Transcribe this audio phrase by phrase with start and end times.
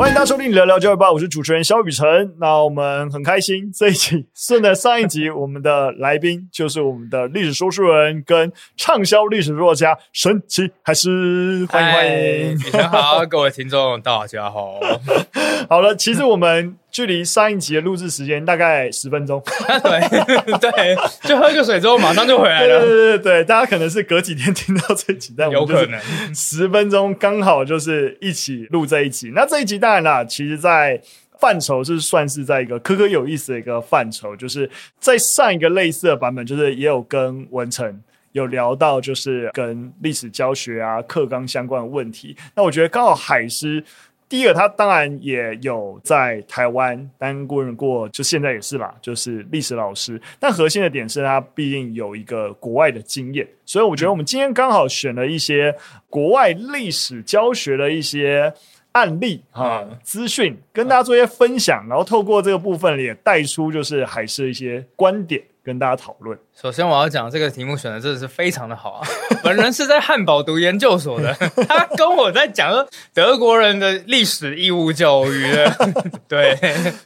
[0.00, 2.34] 欢迎大家收听聊聊教育吧，我是主持人肖雨辰。
[2.38, 14.80] 那我们很开心，这一集顺着上一集，我们的来宾就是我们的历史说书人跟畅销历史作家神奇海狮，欢迎欢迎，雨辰好，各位听众大家好。
[15.68, 16.74] 好了，其实我们。
[16.90, 19.40] 距离上一集的录制时间大概十分钟，
[19.82, 22.80] 对对，就喝个水之后马上就回来了。
[22.80, 26.00] 对对对对，大家可能是隔几天听到这一集，但有可能
[26.34, 29.30] 十分钟刚好就是一起录这一集。
[29.34, 31.00] 那这一集当然啦，其实在
[31.38, 42.36] 范畴是算是在一个科科有意思的一个范畴，就是在上一个类似的版本，就是也有跟文成有聊到，就是跟历史教学啊课纲相关的问题。
[42.56, 43.84] 那我觉得刚好海狮。
[44.30, 50.22] 第一个，他当然也有在台湾担任过，就现在也是吧，就是历史老师。
[50.38, 55.74] 但核心的点是他毕竟有一个国外的经验，所以我觉得我们今天刚好选了一些
[56.08, 58.54] 国外历史教学的一些
[58.92, 66.38] 案例啊资讯，跟大家做一些分享，然后透过这个部分也带出就是海狮一些观点跟大家讨论。
[66.60, 69.08] 首先，我要讲这个题目选的真的是非常的好啊！
[69.42, 71.32] 本人是在汉堡读研究所的，
[71.66, 75.74] 他跟我在讲德国人的历史义务教育的。
[76.28, 76.54] 对，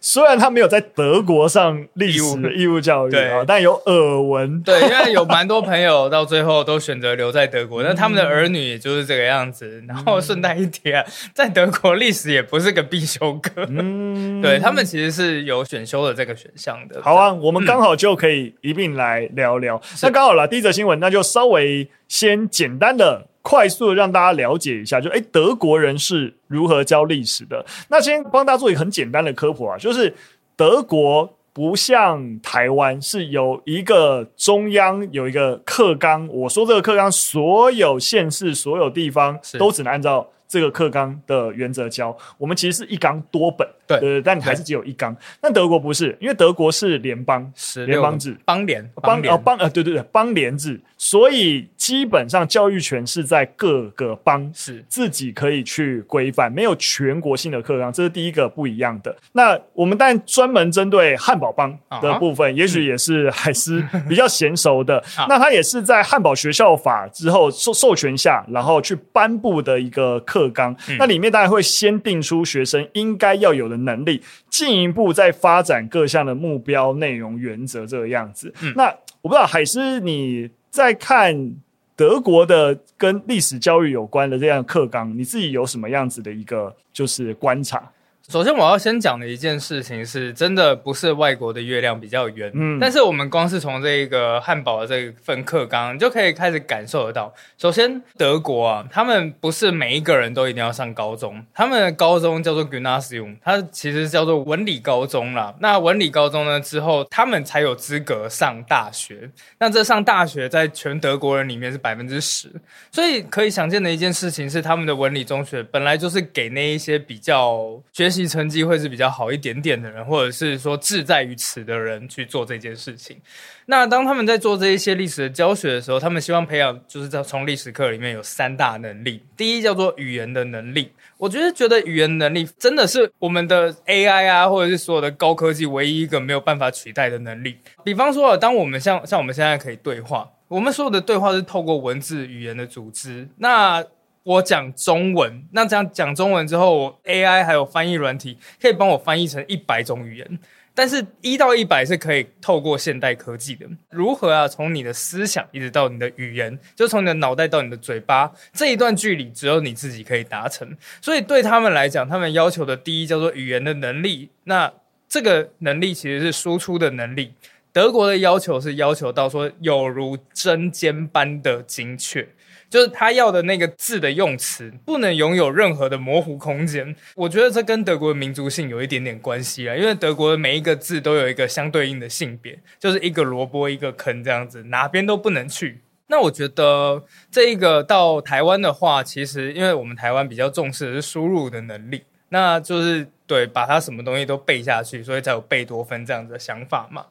[0.00, 4.60] 虽然他没有在德国上历史义务教育对啊，但有耳闻。
[4.62, 9.80] 对，因为有蛮多朋友到最后都选择留在德国，那、嗯、他们的儿女也就是这个样子。
[9.86, 13.64] 然后顺带一提啊，在德国历史也不是个必修课。
[13.68, 17.00] 嗯，对他们其实是有选修的这个选项的。
[17.00, 19.43] 好啊，我们刚好就可以一并来聊。
[19.44, 20.48] 聊聊，那刚好了。
[20.48, 27.64] 第一则新闻，那就稍微先简单的、快速的让大家了解一下，就哎、欸，德国人是如何教历史的。
[27.88, 30.14] 那先帮大家做一个很简单的科普啊，就是
[30.56, 40.30] 德国不像台湾是有一个中央有一个课纲，我说这个课纲，所有县市、所有地方都只能按照。
[40.46, 45.16] 这个课纲的原则教，我们其实是一纲多本，对对，但还是只有一纲。
[45.40, 47.50] 但德国不是，因为德国是联邦，
[47.86, 59.16] 联邦制，邦联，邦联邦呃，对对对，邦联制，所以基本上教育权是在各个邦是自己可以去规范，没有全国性的课纲，这是第一个不一样的。
[59.32, 65.02] 那我们但专门针对汉堡邦的部分，也许也是海狮 比较娴熟的。
[65.26, 70.34] 那他也是在汉堡学校法之后授授权下，然后去颁布的一个课。
[70.34, 78.52] 课纲，那里面当然会先定出学生应该要有的能力，进一步在发展各项的目标、内容、原则这个样子。
[78.62, 78.86] 嗯、那
[79.22, 81.54] 我不知道海狮你在看
[81.96, 87.90] 德国的跟历史教育有关的这样课纲，你自己有什么样子的一个就是观察？
[88.30, 92.50] 首先，我要先讲的一件事情是，真的不是外国的月亮比较圆。
[92.54, 97.32] 嗯，但是我们光是从这个汉堡的这一份课纲，你就可以开始感受得到。
[97.58, 105.54] 首先，德国啊，他们不是每一个人都一定要上高中，他们的高中叫做 Gymnasium，它其实叫做文理高中啦。
[105.60, 109.30] 那文理高中呢之后，他们才有资格上大学。
[109.58, 112.50] 那这上大学在全德国人里面是百分之十，
[112.90, 118.13] 所以可以想见的一件事情是，他们的文理中学本来就是给那一些比较学。
[118.28, 123.20] 成绩会是比较好一点点的人，或者是说志在于此的人去做这件事情。
[123.66, 129.22] 那当他们在做这一些历史的教学的时候，他们希望培养，就是在从历史课里面有三大能力。
[129.36, 137.56] 第一叫做语言的能力，我觉得觉得语言能力真的是我们的 AI 啊，或者是所有的高科技唯一一个没有办法取代的能力。
[137.82, 143.26] 比方说，当我们像像我们现在可以对话，我们所有的对话是透过文字语言的组织。
[143.38, 143.82] 那
[144.24, 150.38] 我讲中文，那这样讲中文之后，AI 还有翻译软体可以帮我翻译成一百种语言，
[150.74, 153.66] 但是一到一百是可以透过现代科技的。
[153.90, 154.48] 如何啊？
[154.48, 160.74] 从你的思想一直到你的语言，就从你的脑袋到你的嘴巴这一段距离，只有你自己可以达成。
[161.02, 164.30] 所以对他们来讲，他们要求的第一叫做语言的能力。
[164.44, 164.72] 那
[165.06, 167.34] 这个能力其实是输出的能力。
[167.72, 172.26] 德国的要求是要求到说，有如针尖般的精确。
[172.74, 185.82] 就是他要的那个字的用词不能拥有任何的模糊空间，我觉得这跟德国的民族性有一点点关系啊，因为德国的每一个字都有一个相对应的性别，就是一个萝卜一个坑这样子，哪边都不能去。
[186.08, 193.06] 那我觉得这一个到台湾的话，其实因为我们台湾比较重视的是输入的能力，那就是。
[193.26, 197.06] 对，把它什么东西都背下去，所以才有贝多芬这样子的想法嘛。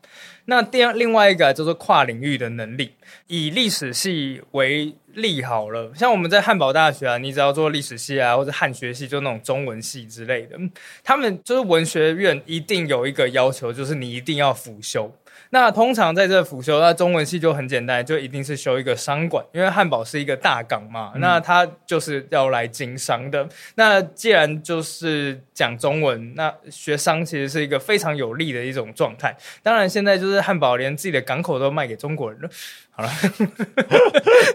[0.45, 2.91] 那第二，另外一个就是跨领域的能力，
[3.27, 5.91] 以历史系为例好了。
[5.95, 10.57] 像我们在汉堡大学啊，你只要做历史系啊，或者汉学系，就那种中文系之类的，
[11.03, 15.13] 他们就是文学院一定有一个要求，就是你一定要辅修。
[15.53, 23.47] 那通常在这辅修，那中文系就很简单，就一定是修一个商管，因为汉堡是一个大港嘛，嗯、那他就是要来经商的。
[23.75, 29.37] 那既然就是讲中文，那学商其实是一个非常有利的一种状态。
[29.61, 32.49] 当然，现在就是汉堡连自己的港口都卖给中国人了。
[32.89, 33.09] 好了，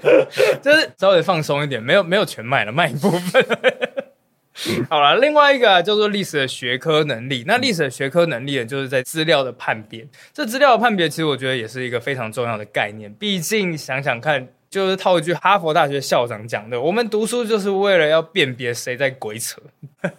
[0.60, 3.46] 就是稍微放松一点，没有没有全卖了，卖一部分。
[4.88, 7.44] 好了，另外一个、啊、叫做历史的学科能力。
[7.46, 10.06] 那历史的学科能力呢，就是在资料的判别。
[10.32, 13.12] 这资料的判别，其实我觉得也是一个非常重要的概念。
[13.14, 19.60] 毕竟想想看，就是套一句哈佛大学校长讲的：“我们读书就是为了要辨别谁在鬼扯。”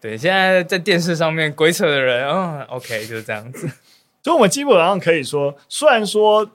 [0.00, 3.68] 对，现在在电视上面鬼扯的人，嗯，OK，就是这样子。
[4.22, 6.48] 所以，我们基本上可以说，虽然说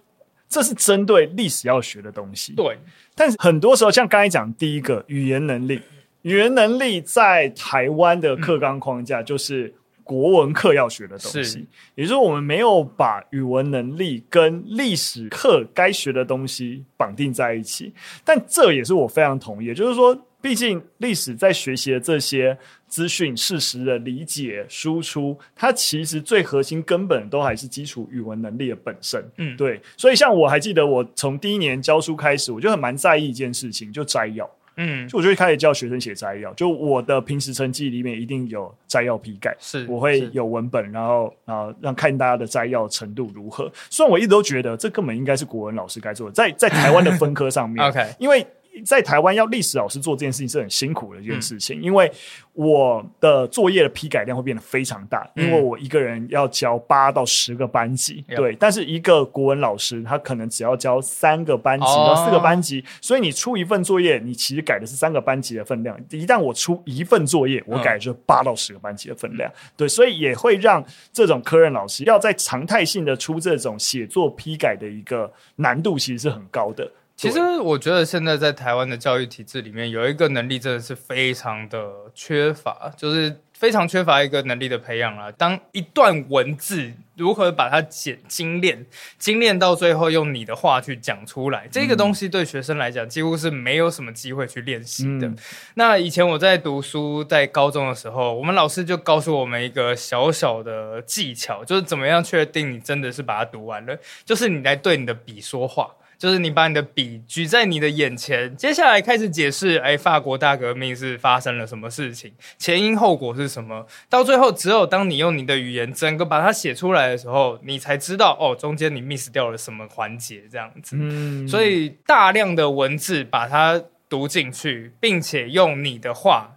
[0.47, 2.77] 这是针对历史要学的东西，对，
[3.15, 5.81] 但是很多时候，像刚才讲第一个语言能力。
[6.23, 9.73] 语言能力在台湾的课纲框架就是
[10.03, 11.65] 国文课要学的东西，
[11.95, 17.93] 也就是我们没有把语文能力跟历史课该学的东西绑定在一起。
[18.25, 29.23] 但这也是我非常同意，也就是说，毕竟历史在学习的这些资讯、事实的理解、输出，它其实最核心根本都还是基础语文能力的本身。
[29.37, 29.81] 嗯，对。
[29.95, 34.49] 所以，像我还记得，我从第一年教书开始，我就很蛮在意一件事情，就摘要。
[34.77, 43.71] 嗯，就我就会开始教学生写摘要，就我的平时成绩里面一定有摘要批改，是我会有文本，然后然后让看大家的摘要程度如何。
[43.89, 48.45] 虽然我一直都觉得这根本应该是国文老师该做的，在在台湾的分科上面， OK，因为。
[48.85, 52.11] 在台湾要历史老师做这件事情是很辛苦的一件事情，因为
[52.53, 65.99] 我的作业的批改量会变得非常大，因为我一个人要教八到十个班级，对，但是一个国文老师他可能只要教三个班级到四个班级，所以你出一份作业，你其实改的是三个班级的分量。
[66.09, 76.89] 一旦我出一份作业，我改的就是八到十个班级的分量，对，所以也会让这种科任老师要在常态性的出这种写作批改的一个难度，其实是很高的。
[77.23, 85.31] 其实我觉得现在在台湾的教育体制里面，有一个能力真的是非常的缺乏，就是非常缺乏一个能力的培养啊。
[85.31, 88.85] 当一段文字如何把它简精炼，
[89.17, 95.27] 精炼到最后用你的话去讲出来，这个东西对学生来讲几乎是没有什么机会去练习的。
[95.27, 95.37] 嗯、
[95.75, 105.89] 那以前我在读书，在高中的时候，我们老师就告诉我们一个小小的技巧，就是怎么样确定你真的是把它读完了，就是你来对你的笔说话。
[106.23, 113.85] 就是你把你的笔举在你的眼前，接下来开始解释，哎，法国大革命是发生了什么事情，前因后果是什么？
[114.09, 120.95] 到最后，只有当你用你的语言整个把它写出来的时候，你才知道哦，中间你 miss 掉了什么环节，这样子。
[120.97, 126.51] 嗯，所以大量的文字把它读进去，并且用你的话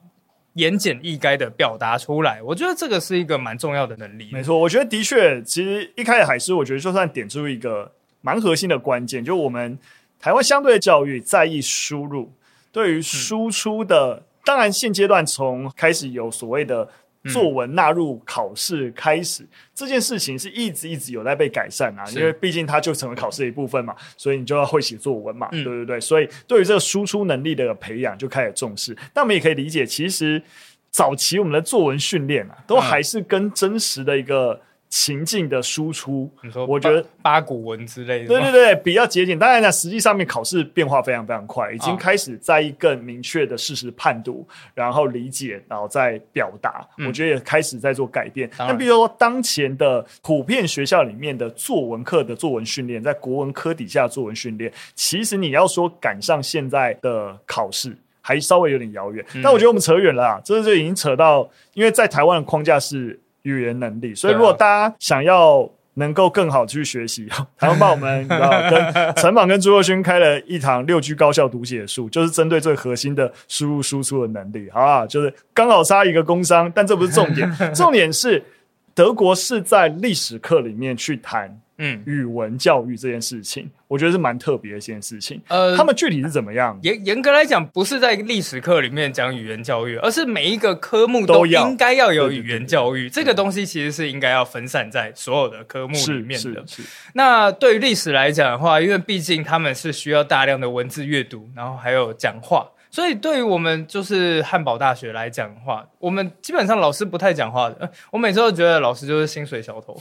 [0.53, 4.31] 言简意赅的表达出来，我觉得这个是一个蛮重要的能力。
[4.33, 7.91] 没错，我觉得的确，其实一开始海狮，我觉得就算点出一个。
[8.27, 9.79] 蛮核心的关键，就我们
[10.19, 12.33] 台湾相对的教育在意输入，
[12.73, 16.89] 对于输出的，嗯、当然现阶段从开始有所谓的
[17.33, 28.97] 作文纳入考试开始，嗯、这件事情是一直一直有在被改善啊，因为毕竟它就成为考试的一部分嘛，所以你就要会写作文嘛，嗯、对对对，所以对于这个输出能力的培养就开始重视。
[29.15, 30.43] 但我们也可以理解，其实
[30.91, 34.61] 早期我们的作文训练啊，都还是跟真实的一个。
[34.89, 39.39] 情境的输出，你说我觉得八股文之类的，对对对，比较节俭。
[39.39, 46.87] 当然呢，实际上面考试变化非常非常快，已经开始在意更明确的事实判读，然后理解，然后再表达。
[46.99, 48.49] 嗯、我觉得也开始在做改变。
[48.59, 59.25] 那比如说，当前的普遍学校里面的作文课的作文训练，在国文科底下作文训练，其实你要说赶上现在的考试，还稍微有点遥远。
[59.35, 63.19] 嗯、但我觉得我们扯远了啊，这就已经扯到，因为在台湾的框架是。
[63.51, 67.27] 语言能力，所以如果大家想要能够更好去学习，
[67.57, 78.45] 台湾帮我们跟 陈榜跟朱若勋开了一堂六 G 高效读写术，就是针对最核心的输入输出的能力，好啊，就是刚好杀一个工商，但这不是重点， 重点是
[78.95, 81.61] 德国是在历史课里面去谈。
[81.79, 85.41] 嗯，语文教育这件事情，我觉得是蛮特别的一件事情。
[85.49, 86.79] 呃，他们具体是怎么样？
[86.83, 93.11] 严严格来讲，不是在历史课里面讲语言教育，而是每一个科目都应该要有语言教育。
[93.11, 96.67] 这个东西其实是应该要分散在所有的科目里面的。
[96.67, 96.89] 是，是，是。
[97.13, 107.93] 那对于历史来讲的话，因为毕竟他们是需要大量的文字阅读，然后还有讲话，所以对于我们就是汉堡大学来讲的话，我们基本上老师不太讲话的。
[108.11, 109.95] 我每次都觉得老师就是薪水小偷。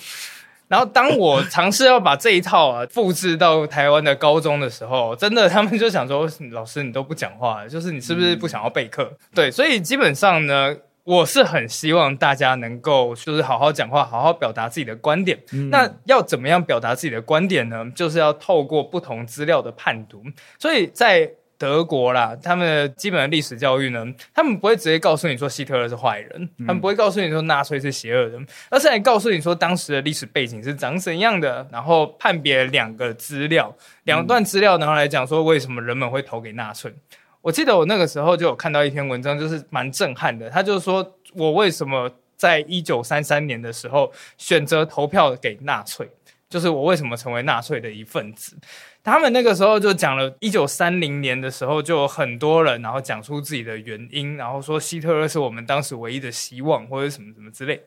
[0.68, 15.40] 然后，当我尝试要把这一套啊复制到台湾的高中的时候，真的他们就想说：“老师，你都不讲话，就是你是不是不想要备课？”对，所以基本上呢，我是很希望大家能够就是好好讲话，好好表达自己的观点。
[15.54, 17.86] 嗯、那要怎么样表达自己的观点呢？
[17.94, 20.24] 就是要透过不同资料的判读。
[20.58, 36.94] 所以在德国啦，他们的基本的历史教育呢，他们不会直接告诉你说希特勒是坏人，嗯、他们不会告诉你说纳粹是邪恶的，而是来告诉你说当时的历史背景是长怎样的，然后判别两个资料，两段资料，然后来讲说为什么人们会投给纳粹。
[37.42, 46.10] 我记得我那个时候就有看到一篇文章，就是蛮震撼的，他就说我为什么在一九三三年的时候选择投票给纳粹，
[46.50, 48.58] 就是我为什么成为纳粹的一份子。
[49.04, 57.82] 他们那个时候就讲了，一九三零年的时候，就有很多人，然后讲出自己的原因，然后说希特勒是我们当时唯一的希望，或者什么什么之类。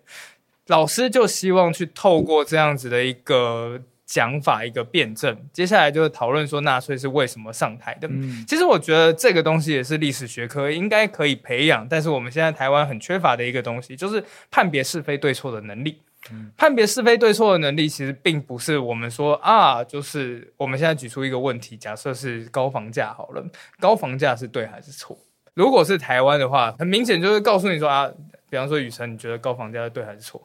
[0.69, 8.07] 老师就希望去透过这样子的一个讲法，一个辩证，接下来就是讨论说纳粹是为什么上台的。
[8.09, 15.99] 嗯，其实我觉得这个东西也是历史学科应该可以培养，但是我们现在台湾很缺乏的一个东西，就是判别是非对错的能力。
[16.57, 23.45] 判别是非对错的能力，其实并不是我们说啊，就是我们现在举出一个问题，假设是高房价好了，
[23.81, 25.17] 高房价是对还是错？
[25.55, 28.09] 如果是台湾的话，很明显就是告诉你说啊，
[28.49, 30.41] 比方说雨辰，你觉得高房价是对还是错？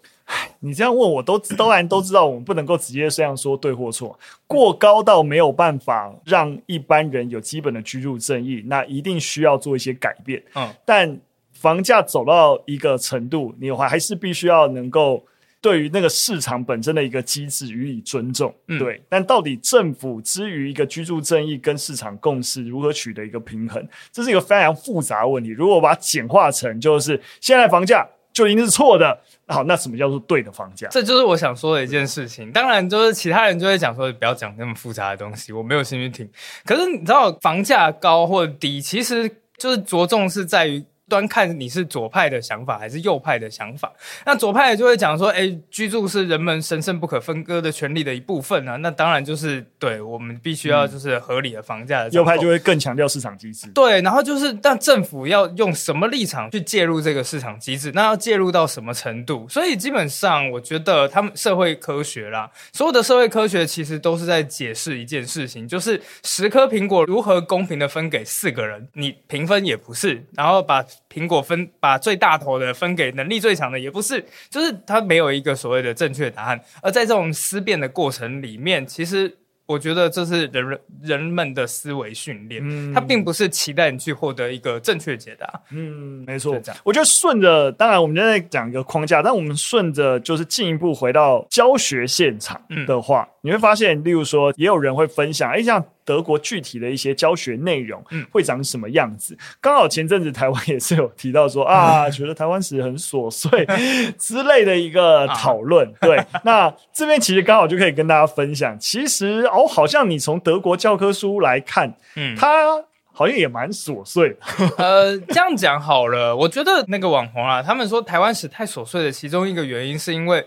[0.60, 10.42] 你这样问我都当然都知道，我们不能够直接这样说对或错，过高到没有办法让一般人有基本的居住正义，那一定需要做一些改变。
[10.56, 11.20] 嗯，但
[11.52, 15.24] 房价走到一个程度，你还还是必须要能够。
[15.64, 19.02] 对于那个市场本身的一个机制予以尊重，嗯、对。
[19.08, 25.52] 但到底政府之于一个居住正义跟市场共识如何取得一个平衡，这是一个非常复杂的问题。
[25.52, 29.18] 如果把它简化成就是现在房价就一定是错的，
[29.48, 30.90] 好，那什么叫做对的房价？
[30.92, 32.52] 这就是我想说的一件事情。
[32.52, 36.30] 当然，就是其他人就会讲说不要讲那么复杂的东西，我没有兴趣听。
[36.66, 40.84] 可是你知道，房价高或低，其实就是着重是在于。
[41.14, 43.94] 端看你是左派的想法还是右派的想法，
[44.26, 52.10] 那左派就会讲说，哎，居住是人们神圣不可分割的权利的一部分啊，那当然就是对我们必须要就是合理的房价的。
[52.10, 53.68] 右派就会更强调市场机制。
[53.76, 57.92] 对，然后就是，但政府要用什么立场去介入这个市场机制？
[57.94, 59.48] 那要介入到什么程度？
[59.48, 70.84] 所以基本上，我觉得他们社会科学啦，所有的社会科学其实都是在解释一件事情，就是十颗苹果如何公平的分给四个人，你平分也不是，然后把。
[71.10, 76.60] 苹果分把最大头的分给能力最强的，也不是，就是它没有一个所谓的正确答案。
[76.82, 79.38] 而在这种思辨的过程里面，其实。
[79.66, 85.50] 我觉得这是人人人们的思维训练，嗯，它并不是期待你去获得一个正确解答。
[85.72, 86.60] 嗯，没错。
[86.84, 99.38] 我觉得顺着，当然我们现在讲一个框架，但我们顺着就是进一步回到教学现场的话，嗯，你会发现，例如说，也有人会分享，哎，像德国具体的一些教学内容，嗯，会长什么样子？
[99.62, 103.66] 刚好前阵子台湾也是有提到说 啊，觉得台湾史很琐碎
[104.20, 105.88] 之类的一个讨论。
[105.88, 109.44] 啊，对，那这边其实刚好就可以跟大家分享，其实。
[109.52, 114.36] 哦，好像你从德国教科书来看，嗯，他好像也蛮琐碎。
[114.78, 120.46] 呃，这样讲好了，我觉得那个网红啊，他们说台湾史太琐碎的其中一个原因是因为。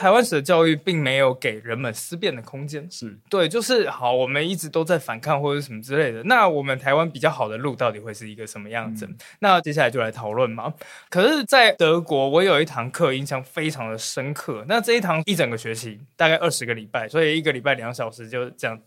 [0.00, 6.22] 台湾史的教育并没有给人们思辨的空间，是对，就是好，我们一直都在反抗或者什么之类的。
[6.22, 9.04] 那我们台湾比较好的路到底会是一个什么样子？
[9.04, 10.72] 嗯、那接下来就来讨论嘛。
[11.10, 14.64] 可是，在德国，我有一堂课印象非常的深刻。
[14.66, 18.84] 那这一堂一整个学期大概二十个礼拜，所以一个礼拜两小时就这样子。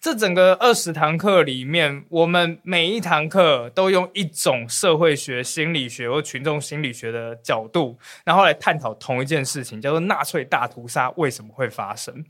[0.00, 10.55] 这整个二十堂课里面，我们每一堂课都用一种社会学、心理学或群众心理学的角度，然后来探讨同一件事情，叫做纳粹大。
[10.56, 12.24] 大屠杀为什么会发生？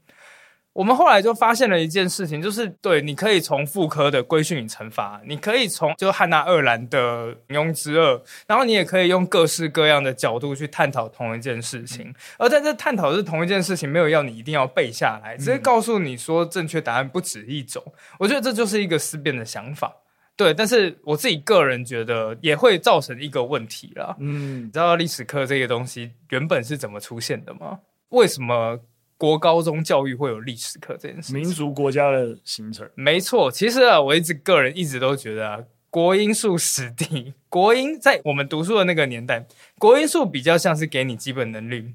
[0.72, 12.12] 我们后来就发现了一件事情，就是对，你可以从妇科的规训与惩罚，你可以从就汉娜·二兰的平庸之恶，然后你也可以用各式各样的角度去探讨同一件事情。
[12.36, 17.80] 而在这探讨的是同一件事情，没有要你一定要背下来，直接告诉你说正确答案不止一种。
[18.18, 19.94] 我觉得这就是一个思辨的想法。
[20.36, 24.14] 对，但是我自己个人觉得也会造成一个问题啦。
[24.18, 27.78] 嗯，你知道历史课这个东西原本是怎么出现的吗？
[28.10, 28.78] 为什么
[29.16, 31.32] 国高中教育会有历史课这件事？
[31.32, 33.50] 民族国家的形成，没错。
[33.50, 35.58] 其实啊，我一直个人一直都觉得啊，
[35.90, 39.46] 国英数史地，国英在我们读书的那个年代，
[39.78, 41.94] 国英数比较像是给你基本能力，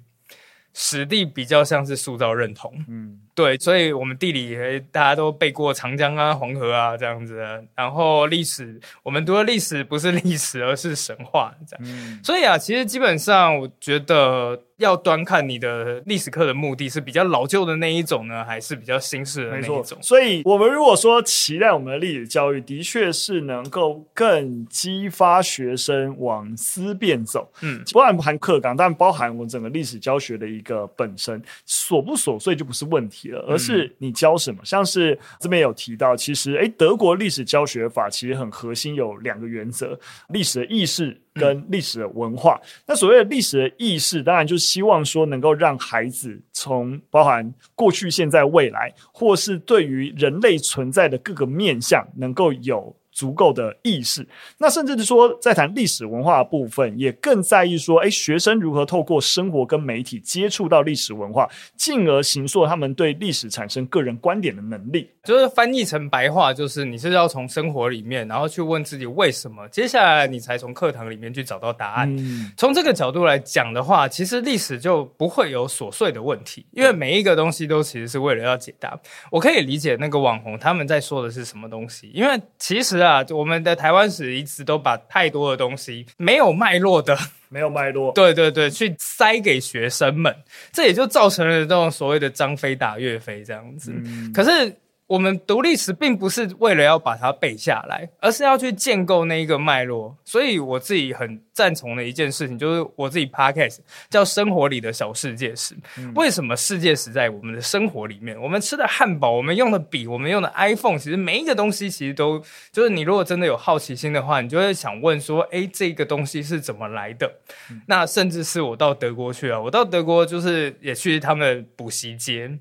[0.74, 2.84] 史地比较像是塑造认同。
[2.88, 3.57] 嗯，对。
[3.57, 4.55] 所以我们地理
[4.91, 7.63] 大家都背过长江啊、黄河啊这样子的。
[7.75, 11.86] 然后历史，我们读的历史不是历史，而是神话这样。
[11.86, 14.62] 嗯、所以啊，其实基本上我觉得。
[14.81, 19.86] 要端看你的历史课的目的是比较老旧的那一种呢，还是比较新式的那一种？
[20.01, 27.48] 所以，我们如果说期待我们的历史教育，的确是能够更激发学生往思辨走。
[27.62, 34.62] 嗯，不含不含课纲，但包含我们整个历史教学的一个本身，琐不琐碎就不是问题了，而是你教什么。
[34.62, 41.20] 嗯、像是这边有提到，其实诶，德国历史教学法其实很核心，有两个原则：历史的意识。
[41.34, 52.94] 跟历史的文化，那所谓的历史的意识，当然就是希望说能够让孩子从包含过去、现在、未来，或是对于人类存在的各个面向，能够有。
[53.12, 54.25] 足够的意识，
[54.58, 65.10] 那甚至是说，在谈历史文化的部分，也更在意说，哎，学生如何透过生活跟媒体接触到历史文化，进而形塑他们对历史产生个人观点的能力。
[65.24, 72.12] 就是翻译成白话，就是你是要从生活里面，然后去问自己为什么，接下来你才从课堂里面去找到答案。
[72.18, 79.00] 嗯，从这个角度来讲的话，其实历史就不会有琐碎的问题，因为每一个东西都其实是为了要解答。
[79.30, 83.00] 我可以理解那个网红他们在说的是什么东西，因为其实。
[83.08, 87.17] 啊，我们的台湾史一直都把太多的东西没有脉络的，
[87.50, 90.36] 没有脉络，对对对，去塞给学生们，
[90.72, 93.91] 这也就造成了这种所谓的张飞打岳飞这样子。
[93.96, 94.75] 嗯、可是。
[95.12, 100.15] 我们读历史并不是为了要把它背下来，而是要去建构那一个脉络。
[100.24, 105.75] 所以我自己很赞同的一件事情，就是我自己 podcast 叫《生活里的小世界史》。
[105.98, 108.41] 嗯、为什么世界史在我们的生活里面？
[108.41, 112.41] 我们吃的汉堡，我们用的笔，我们用的 iPhone，其实每一个东西其实都
[112.72, 117.30] 就是你如果真的有好奇心的话，你就会想问说：哎，这个东西是怎么来的？
[117.70, 122.58] 嗯、那甚至是我到德国去啊，我到德国就是也去他们的补习街。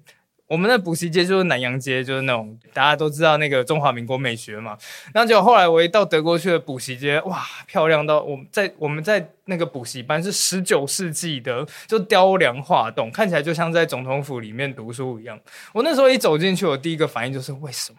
[0.51, 4.77] 我们的补习街就是南洋街，就是那种大家都知道那个中华民国美学嘛。
[5.15, 15.39] 然后结果后来我一到德国去的补习街，哇，漂亮到我在我们在那个补习班是十九世纪的，就雕梁画栋，看起来就像在总统府里面读书一样。
[15.73, 17.99] 我那时候一走进去，我第一个反应就是为什么？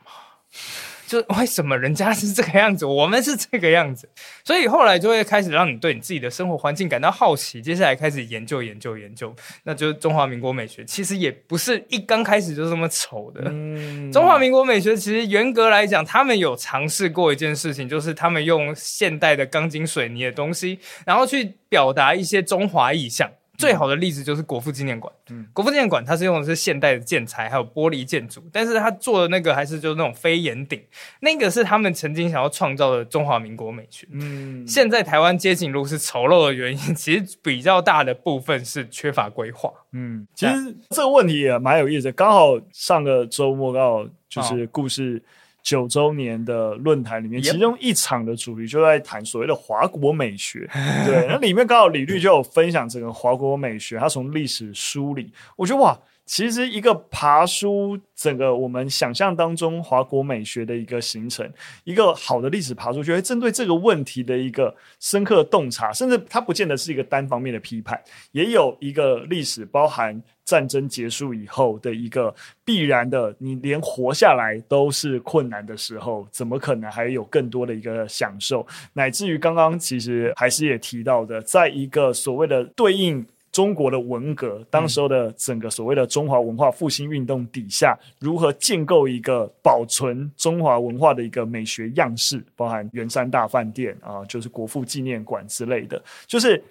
[1.12, 4.08] 就为什么人家是这个样子，我们是这个样子？
[4.46, 10.86] 所以后来就会开始让你对你自己的生活环境感到好奇，接下来开始研究研究研究，那就是中华民国美学。
[10.86, 13.41] 其实也不是一刚开始就这么丑的。
[13.48, 23.29] 嗯、中华民国美学其实严格来讲，他们有尝试过一件事情，就是他们用现代的钢筋水泥的东西，然后去表达一些中华意象。
[23.61, 25.13] 最好的例子就是国父纪念馆。
[25.29, 30.81] 嗯，国父纪念馆它是用的是现代的建材，还有玻璃建筑，但是它做的那个还是就是那种飞檐顶，
[31.21, 34.07] 那个是他们曾经想要创造的中华民国美学。
[34.11, 39.71] 嗯，现在台湾街景路是丑陋的原因， 其实比较大的部分是缺乏规划。
[39.93, 45.21] 嗯，其实这个问题也蛮有意思的，刚好上个周末刚好就是故事。
[45.25, 50.67] 哦九周年的论坛里面，其中一场的主题就在谈所谓的华国美学。
[51.05, 55.97] 对，那里面刚好李律就有分享整个华国美学，他从历史梳理，我觉得哇，
[56.31, 61.46] 其实一个爬书整个我们想象当中华国美学的一个形成，
[61.83, 70.24] 一个好的历史爬书，就会针对这个问题的一个深刻洞察，甚至它不见得是一个单方面的批判，也有一个历史包含。
[70.44, 72.33] 战争结束以后的一个
[72.65, 78.65] 必然的，你连活下来都是困难的时候，怎么可能还有更多的一个享受？
[78.91, 96.64] 乃至于刚刚其实还是也提到的，在一个所谓的对应中国的文革，当时候的整个所谓的中华文化复兴运动底下，如何建构一个保存中华文化的一个美学样式，包含圆山大饭店啊，就是国父纪念馆之类的，就是。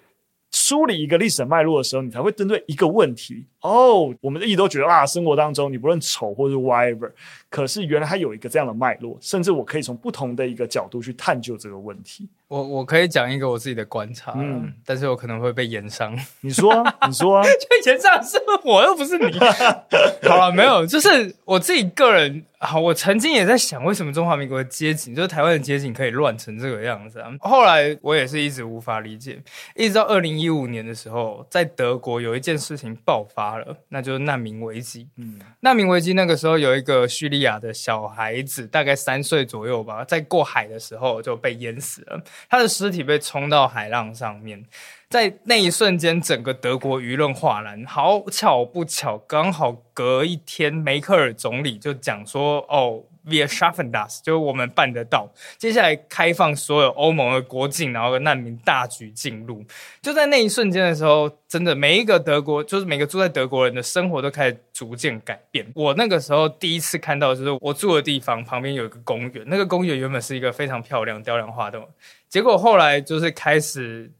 [0.53, 4.13] 梳理一个历史脉络的时候，你才会针对一个问题哦。
[4.19, 7.09] 我们一直都觉得啊，生活当中你不论丑或是 whatever，
[7.49, 12.27] 可是原来它有一个这样的脉络，甚至我可以从不同的一个角度去探究这个问题。
[12.51, 16.13] 我我可以讲一个我自己的观察，嗯，但是我可能会被延上。
[16.41, 19.39] 你说，你说啊， 就炎上是我又不是你。
[20.27, 22.43] 好了，没有，就是我自己个人。
[22.63, 27.31] 好，我曾经也在想，为什么中华民国的街景，就是台湾的街景，可以乱成这个样子啊？
[27.39, 29.41] 后来我也是一直无法理解，
[29.75, 35.07] 一直到二零一五年的时候，在德国有一件事情爆发了，那就是难民危机。
[35.17, 44.63] 嗯，难民危机那个时候有一个叙利亚的小孩子，大概三岁左右吧，在过海的时候就被淹死了，他的尸体被冲到海浪上面。
[45.09, 47.85] 在那一瞬间，整个德国舆论哗然。
[47.85, 55.29] 好巧不巧，刚好隔一天，梅克尔总理就讲说：“哦，Wir schaffen das，就是我们办得到。
[55.57, 59.61] 接下来开放所有欧盟的国境，然后难民大举进入。
[60.01, 65.69] 就在那一瞬间的时候，真的每一个德国，就是每个住在德国人的生活都开始逐渐改变。
[65.75, 71.85] 我那个时候第一次看到，就是我住的地方旁边有一个公园，那个公园原本是一个非常漂亮、雕梁画栋，
[72.31, 74.11] 结果后来就是开始。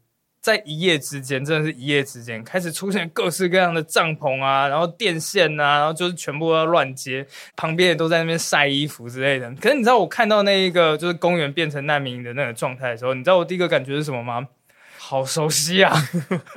[0.42, 9.48] 在一夜之间，真的是一夜之间，开始出现各式各样的帐篷啊，然后电线啊，然后就是全部都要乱接，旁边也都在那边晒衣服之类的。
[9.60, 14.48] 可是你知道我看到那一个就是公园变成难民的那个状态的时候，你知道我第一个感觉是什么吗？
[14.98, 15.96] 好熟悉啊！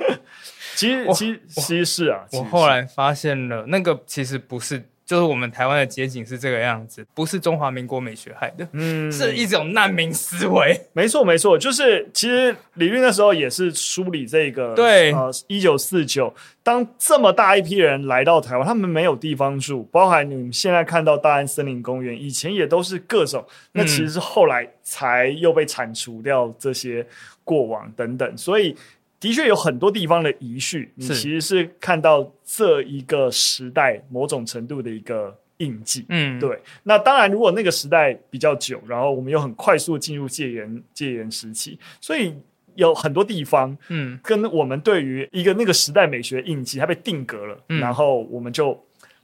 [0.74, 2.26] 其实，其实， 其实是啊。
[2.32, 4.82] 我后来发现了，那个其实不是。
[5.06, 10.78] 就是我们台湾的街景是这个样子，不是中华民国美学害的，嗯，是一种难民思维。
[10.92, 27.06] 没错，没错， 就是其实李律那时候也是梳理这个，对，呃，一九四九，当这么大一批人来到台湾，他们没有地方住，包含你们现在看到大安森林公园，以前也都是各种，那其实是后来才又被铲除掉这些
[27.44, 28.76] 过往等等，所以。
[29.18, 36.04] 的确有很多地方的遗绪，你其实是看到这一个时代某种程度的一个印记。
[36.10, 36.60] 嗯，对。
[36.82, 42.34] 那当然，如果那个时代比较久，然后我们又很快速进入戒严戒严时期，所以
[42.74, 48.78] 有很多地方，嗯，跟我们对于一个那个时代美学印记，它被定格了，嗯，然后我们就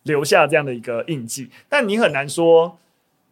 [0.04, 1.50] 留下这样的一个印记。
[1.68, 2.78] 但你很难说。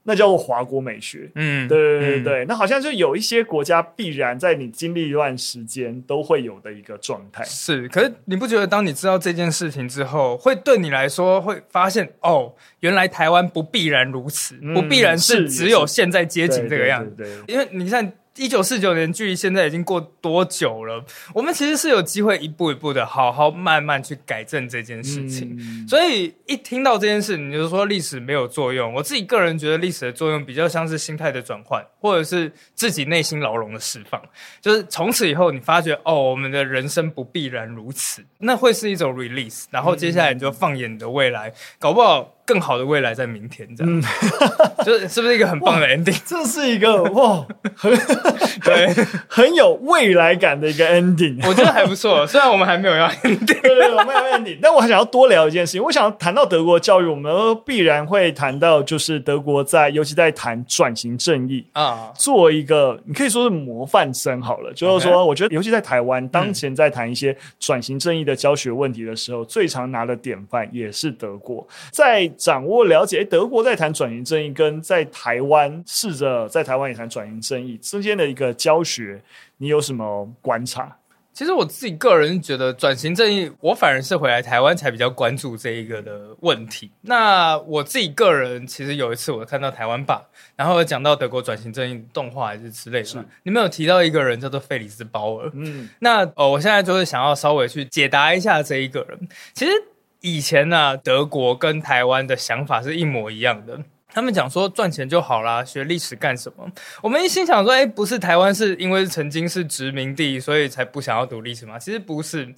[0.03, 7.45] 那叫做华国美学，嗯，对对对对，嗯、那好像就有一些国家必然在你经历一段时间都会有的一个状态。
[7.45, 18.13] 是，可是你不觉得当你知道这件事情之后，会对你来说会发现哦，原来台湾不必然如此，嗯、不必然是只有现在街景这个样子，对对对对，因为你看。
[18.37, 21.05] 一九四九年距离现在已经过多久了？
[21.35, 25.57] 我们其实是有机会一步一步的好好慢慢去改正这件事情。
[25.59, 28.95] 嗯、所以一听到这件事，你就说历史没有作用。
[28.95, 34.21] 我自己个人觉得历史的作用比较像是心态的转换，或者是自己内心牢笼的释放。
[34.61, 39.65] 就是从此以后，你发觉哦，我们的人生不必然如此，那会是一种 release。
[39.71, 42.37] 然后接下来你就放眼你的未来，嗯、搞不好。
[42.51, 44.03] 更好的未来在明天，这样，嗯、
[44.85, 46.21] 就是是不是一个很棒的 ending？
[46.27, 47.93] 这是一个哇，很
[48.65, 48.93] 对，
[49.31, 52.27] 很有未来感的一个 ending，我觉得还不错。
[52.27, 55.81] 虽然我们还没有要 ending，对，对，对，我们有 ending，但我还想要多聊一件事情。
[55.81, 57.33] 我想要谈到德国教育，我们
[57.65, 64.73] 必然会谈到，就是德国在，尤其在谈转型正义啊，做一个你可以说是模范生好了。
[64.73, 72.29] 就是说，我觉得尤其在台湾，当前在谈一些转型正义的教学问题的时候，最常拿的典范也是德国在。
[72.41, 79.21] 掌握了解，德国在谈转型正义，跟在台湾试着在台湾也谈转型正义之间的一个教学，
[79.59, 80.97] 你有什么观察？
[81.35, 86.91] 其实我自己个人觉得转型正义，我反而是回来台湾才比较关注这一个的问题。
[87.03, 90.23] 那我自己个人其实有一次我看到台湾吧，
[90.57, 95.51] 然后讲到德国转型正义动画还是之类的，你们有提到一个人叫做费里斯鲍尔。
[95.53, 99.73] 嗯，那哦，我现在就是想要稍微去解答一下这一个人，其实。
[100.21, 103.79] 以前呢、德国跟台湾的想法是一模一样的。
[104.13, 106.69] 他们讲说赚钱就好啦，学历史干什么？
[107.01, 111.79] 我们一心想说，哎，不是台湾是因为曾经是殖民地，所以才不想要读历史吗？
[111.79, 112.53] 其实不是。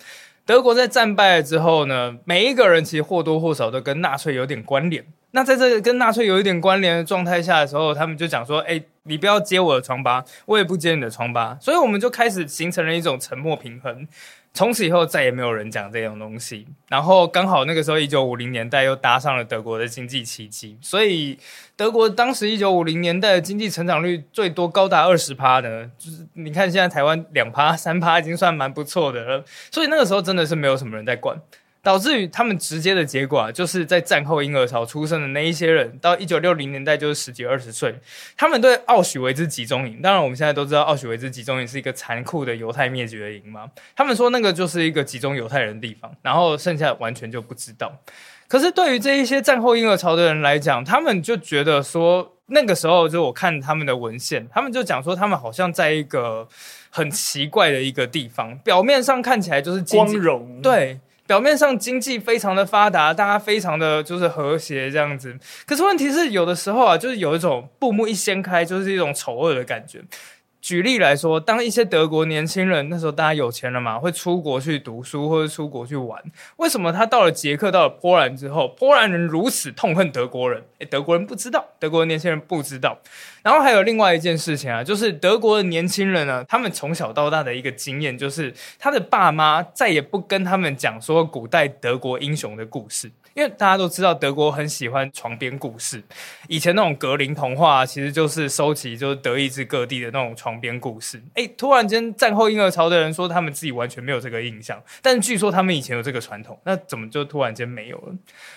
[0.45, 5.05] 德国在战败了之后呢，每一个人其实或多或少都跟纳粹有点关联。
[5.31, 11.57] 那在这个跟纳粹有一点关联的状态下的时候，他们就讲说，哎，你不要揭我的疮疤，我也不揭你的疮疤。
[11.61, 14.09] 所以我们就开始形成了一种沉默平衡。
[14.55, 21.39] 从此以后再也没有人讲这种东西，然后刚好那个时候一九五零年代又搭上了德国的经济奇迹，所以
[21.75, 31.37] 德国当时一九五零年代的经济成长率最多高达二十趴呢，就是你看现在台湾两趴三趴已经算蛮不错的了，所以那个时候真的是没有什么人在管。
[31.83, 37.93] 导致于他们直接的结果啊，就是在战后婴儿潮出生的那一些人，到一九六零年代就是十几二十岁，
[38.37, 47.93] 他们对奥许维兹集中营，当然我们现在都知道奥许维兹集中营是一个残酷的犹太灭绝营嘛，他们说那个就是一个集中犹太人的地方，然后剩下完全就不知道。
[48.47, 56.47] 可是对于这一些战后婴儿潮的人来讲，他们就觉得说，那个时候就我看他们的文献，他们就讲说，他们好像在一个
[56.91, 61.01] 很奇怪的一个地方，表面上看起来就是光荣，对。
[61.33, 65.35] 表面上经济非常的发达，大家非常的就是和谐这样子。
[65.65, 70.03] 可是问题是，有的时候啊，就是有一种布幕一掀开，就是一种丑恶的感觉。
[70.63, 76.23] 举例来说，当一些德国年轻人那时候大家有钱了嘛，会出国去读书或者出国去玩。
[76.59, 80.63] 为什么他到了捷克、到了波兰之后，波兰人如此痛恨德国人？
[80.79, 82.97] 诶，德国人不知道，德国年轻人不知道。
[83.43, 93.11] 然后还有另外一件事情啊，就是德国的年轻人呢，他们从小到大的一个经验就是，他的爸妈再也不跟他们讲说古代德国英雄的故事。
[93.35, 96.03] 因为大家都知道德国很喜欢床边故事，
[96.49, 101.23] 以前那种格林童话其实就是收集就是德意志各地的那种床边故事。
[101.35, 108.15] 诶，突然间战后婴儿潮的人说他们自己完全没有这个印象，但据说他们以前有这个传统，那怎么就突然间没有了？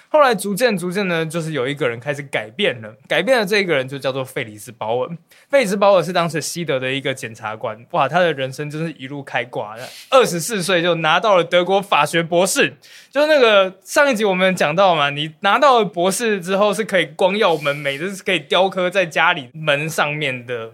[0.09, 5.17] 后来逐渐逐渐呢，就是有一个人开始改变了，改变了这个人就叫做费里斯鲍尔。
[5.49, 12.75] 费里斯鲍尔是当时西德的一个检察官，哇，他的人生真是一路开挂的，二十四岁就拿到了德国法学博士，
[13.09, 14.65] 就是那个上一集我们讲。
[14.65, 20.71] 讲到嘛，你拿到了博士之后是可以光耀门楣，就是可以雕刻在家里门上面的。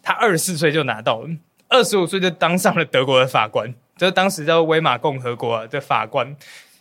[0.00, 1.28] 他二十四岁就拿到了，
[1.66, 6.36] 二十五岁就当上了德国的法官，就是当时叫威玛共和国的法官。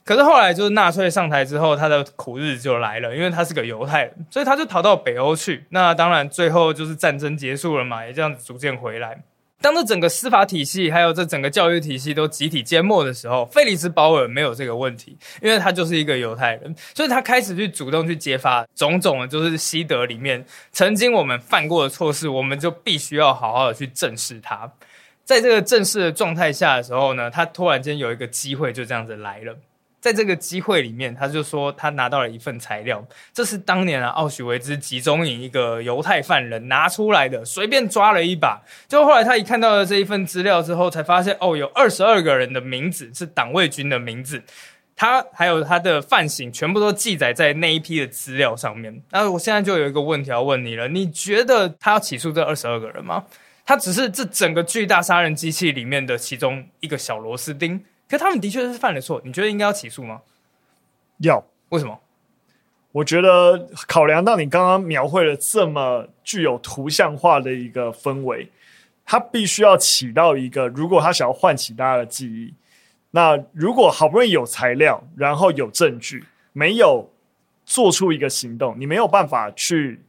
[0.05, 5.65] 可是后来就是纳粹上台之后，他的苦日子就来了，因为他是个犹太人，所以他就逃到北欧去。
[5.69, 9.23] 那当然最后就是战争结束了嘛，也这样子逐渐回来。
[9.61, 24.71] 当这整个司法体系还有这整个教育体系都集体缄默的时候，费里斯鲍尔没有这个问题，因为他就是一个犹太人，所以他开始去主动去揭发种种的，就是西德里面曾经我们犯过的错事，我们就必须要好好的去正视它。
[25.23, 29.55] 在这个正视的状态下的时候呢，他突然间有一个机会就这样子来了。
[30.05, 38.61] 在这个机会里面，他就说他拿到了一份材料，这是当年啊奥许维兹集中营一个犹太犯人拿出来的，随便抓了一把。
[38.87, 44.43] 就后来他一看到了这一份资料之后，才发现哦，有二十二个人的名字是党卫军的名字，
[44.95, 49.01] 他还有他的犯行全部都记载在那一批的资料上面。
[49.09, 53.23] 那我现在就有一个问题要问你了，你觉得他要起诉这二十二个人吗？
[53.65, 57.83] 他只是这整个巨大杀人机器里面的其中一个小螺丝钉。
[58.07, 60.21] 可他们的确是犯了错，你觉得应该要起诉吗？
[61.19, 61.99] 要，为什么？
[62.91, 68.49] 我觉得考量到你刚刚描绘了这么具有图像化的一个氛围，
[69.05, 72.53] 他必须要起到一个，如果他想要唤起大家的记忆，
[73.11, 77.11] 那如果好不容易有材料，然后有证据，没有
[77.65, 79.99] 做出一个行动，你没有办法去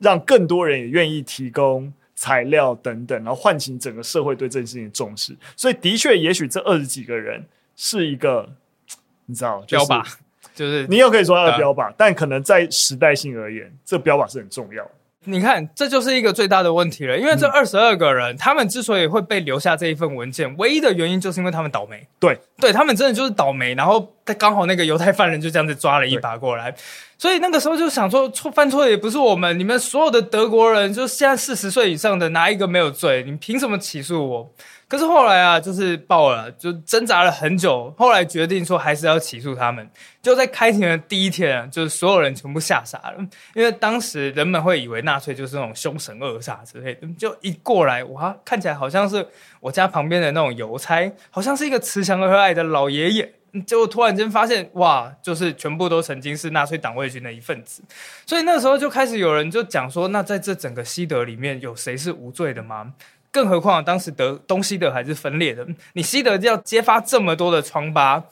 [0.00, 1.92] 让更多人也愿意提供。
[2.22, 5.36] 材料等等，然后唤醒整个社会对这件事情的重视。
[5.56, 8.48] 所以，的确，也许这二十几个人是一个，
[9.26, 10.14] 你知道，就是、标靶，
[10.54, 14.90] 就是你又可以说他的标靶，呃、但可能在时代性而言，这标靶是很重要的。
[15.24, 17.16] 你看，这就是一个最大的问题了。
[17.16, 22.04] 因为这二十二个人，嗯、他们之所以会被留下这一份文件，唯一的原因就是因为他们倒霉。
[22.18, 23.74] 对，对他们真的就是倒霉。
[23.74, 26.74] 然后他刚好那个犹太犯人就这样子抓了一把过来。
[27.18, 33.22] 所以那个时候就想说，错犯错的也不是我们，你们所有的德国人，就现在四十岁以上的，哪一个没有罪？
[33.24, 34.52] 你凭什么起诉我？
[34.92, 39.88] 可是后来啊，就是爆了就挣扎了很久，后来决定说还是要起诉他们。
[40.20, 49.26] 就在开庭的第一天啊，就是所有人全部吓傻了，因为当时人们会以为纳粹就是那种凶神恶煞之类的，就一过来哇，看起来好像是
[49.60, 53.32] 我家旁边的那种邮差，好像是一个慈祥和蔼的老爷爷。
[53.66, 57.82] 结果突然间发现，哇，就是全部都曾经是纳粹党卫军的一份子，
[58.26, 62.92] 所以那时候就开始有人就讲说，那在这整个西德里面有谁是无罪的吗？
[63.32, 68.22] 更何况当时德东西德还是分裂的，你西德要揭发这么多的疮疤，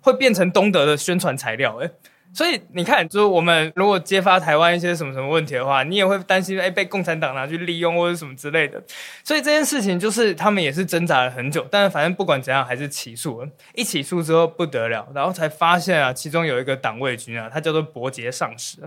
[0.00, 1.90] 会变成东德的宣传材料，诶
[2.32, 8.82] 所以你看，就是我们如果揭发台湾一些什么什么问题的话，你也会担心哎被共产党拿去利用或者什么之类的。
[9.24, 13.48] 所以这件事情就是他们也是挣扎了很久，但是反正不管怎样还是起诉了。
[13.74, 18.78] 一起诉之后不得了，然后才发现啊，其中有一个党卫军啊，他叫做伯杰上士。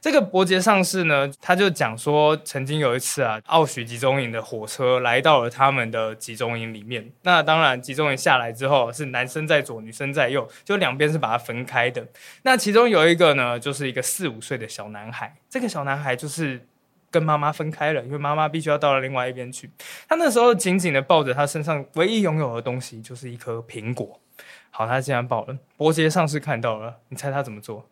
[0.00, 7.08] 这个伯杰上士呢，他就讲说，曾经有一次啊，奥许集中营的火车来到了他们的集中营里面。
[7.22, 12.04] 那当然，集中营下来之后是男生在左，女生在右，就两边是把它分开的。
[12.42, 15.36] 那其中有一个呢，就是一个四五岁的小男孩。
[15.48, 16.66] 这个小男孩就是
[17.10, 19.70] 跟妈妈分开了，因为妈妈必须要到了另外一边去。
[20.08, 24.20] 他那时候紧紧的抱着他身上唯一拥有的东西，就是一颗苹果。
[24.70, 25.56] 好，他竟然抱了。
[25.76, 27.88] 伯杰上士看到了，你猜他怎么做？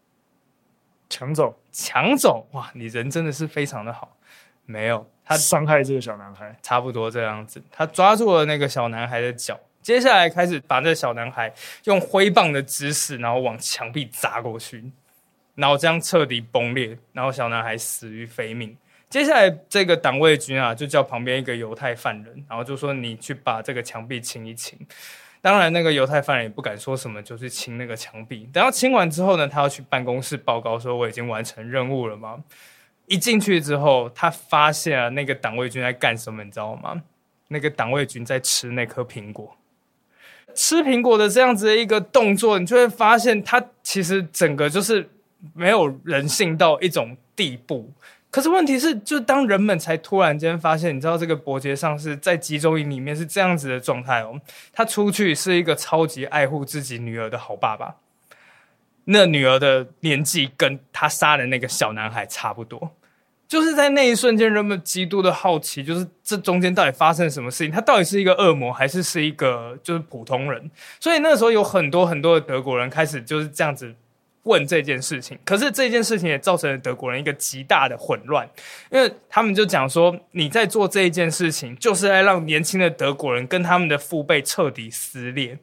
[1.08, 1.58] 抢走？
[1.72, 2.48] 抢走？
[2.52, 4.16] 哇，你人真的是非常的好。
[4.64, 7.62] 没有，他伤害这个小男孩，差不多这样子。
[7.70, 9.58] 他抓住了那个小男孩的脚。
[9.86, 14.82] 接下来开始把这小男孩用挥棒的姿势，然后往墙壁砸过去，
[15.54, 18.76] 然后这样彻底崩裂，然后小男孩死于非命。
[19.08, 24.76] 接下来这个党卫军啊，就叫旁边一个犹太犯人，然后就说：“你去把这个墙壁清一清。”
[25.40, 28.50] 当然，那个犹太犯人也不敢说什么，就去清那个墙壁。
[28.52, 32.42] 等到清完之后呢，他要去办公室报告说：“我已经完成任务了吗？”
[33.06, 37.00] 一进去之后，他发现了那个党卫军在干什么，你知道吗？
[37.46, 39.56] 那个党卫军在吃那颗苹果，
[40.56, 45.08] 吃苹果的这样子的一个动作，你就会发现他其实整个就是
[45.54, 47.92] 没有人性到一种地步。
[48.28, 54.38] 可是问题是，就当人们才突然间发现，你知道这个伯爵上是在集中营里面是这样子的状态哦，
[54.72, 57.94] 他出去是一个超级爱护自己女儿的好爸爸，
[59.04, 62.90] 那女儿的年纪跟他杀的那个小男孩差不多，
[63.48, 70.70] 就是在那一瞬间，人们极度的好奇，就是这中间到底发生了什么事情，他到底是一个恶魔，还是是一个就是普通人？
[71.00, 73.94] 所以那个时候有很多很多的德国人开始就是这样子。
[74.48, 78.48] 问这件事情，可是这件事情也造成了德国人一个极大的混乱，
[78.92, 85.58] 因为他们就讲说，你在做这一件事情，就是在让年轻的德国人跟他们的父辈彻底撕裂。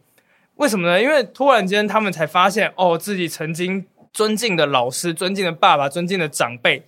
[0.56, 1.02] 为什么呢？
[1.02, 6.84] 因为突然间他们才发现，哦，自己曾经尊敬的老师、尊敬的爸爸、尊敬的长辈，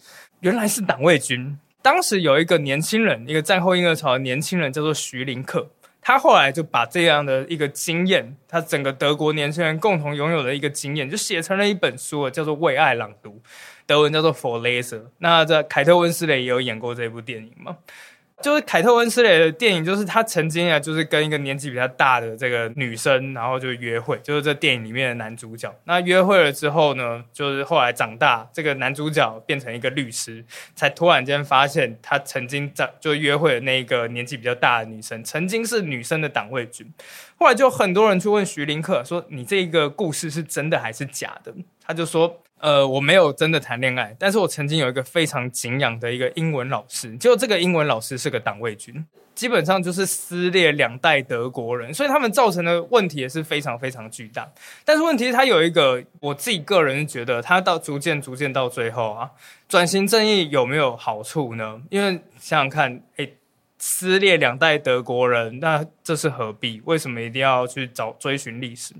[0.45, 1.58] 原来是党卫军。
[1.81, 5.67] 当时有一个年轻人，一个战后婴儿潮的年轻人，叫做徐林克。
[5.99, 13.31] 他后来就把这样的一个经验，他整个德国年轻人共同拥有的一个经验，就写成了一本书，叫做《为爱朗读》，
[13.88, 14.99] 德文叫做《For Leser》。
[15.17, 17.77] 那这凯特温斯雷也有演过这部电影嘛？
[18.43, 25.74] 就是凯特温斯雷的电影，就是他曾经啊，就是跟一个年纪比较大的这个女生，然后就约会，就是这电影里面的男主角。
[25.86, 30.43] 那约会了之后呢，就是后来长大，这个男主角变成一个律师，
[30.76, 36.86] 才突然间发现他曾经在就约会的那个年纪比较大的女生，曾经是女生的党卫军。
[37.38, 42.41] 后来就很多人去问徐林克说：“你这个故事是真的还是假的？”他就说。
[42.60, 54.50] 呃，我没有真的谈恋爱，但是我曾经有一个非常敬仰的一个英文老师，就这个英文老师是个党卫军，基本上就是撕裂两代德国人，所以他们造成的问题也是非常非常巨大。
[54.84, 59.30] 但是问题是，他有一个，我自己个人觉得，他到逐渐逐渐到最后啊，
[59.68, 61.82] 转型正义有没有好处呢？
[61.89, 63.36] 因为想想看，诶，
[63.78, 66.82] 撕裂两代德国人，那这是何必？
[66.86, 68.96] 为什么一定要去找追寻历史？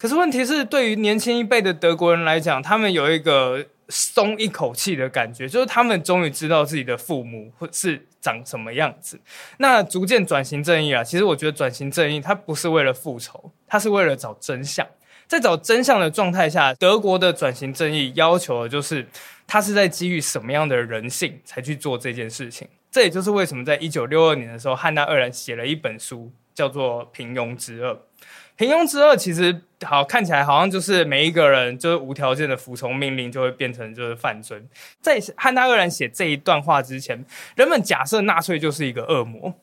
[0.00, 9.20] 可是问题是，对于年轻一辈的德国人来讲，他们有一个松一口气的感觉，就是他们终于知道自己的父母是长什么样子。
[9.58, 14.86] 那逐渐转型正义啊，其实我觉得转型正义它不是为了复仇，它是为了找真相。
[15.28, 19.06] 在找真相的状态下，德国的转型正义要求的就是，
[19.46, 22.66] 他是在基于什么样的人性才去做这件事情。
[22.90, 27.92] 这也就是为什么在一九六二年的时候，汉娜·鄂兰写了一本书，叫做《平庸之恶》。
[28.60, 34.62] 平庸之恶其实好看起来好像就是每一个人就是无条件的服从命令就会变成就是犯罪。
[35.00, 37.24] 在汉娜·鄂兰写这一段话之前，
[37.56, 39.54] 人们假设纳粹就是一个恶魔。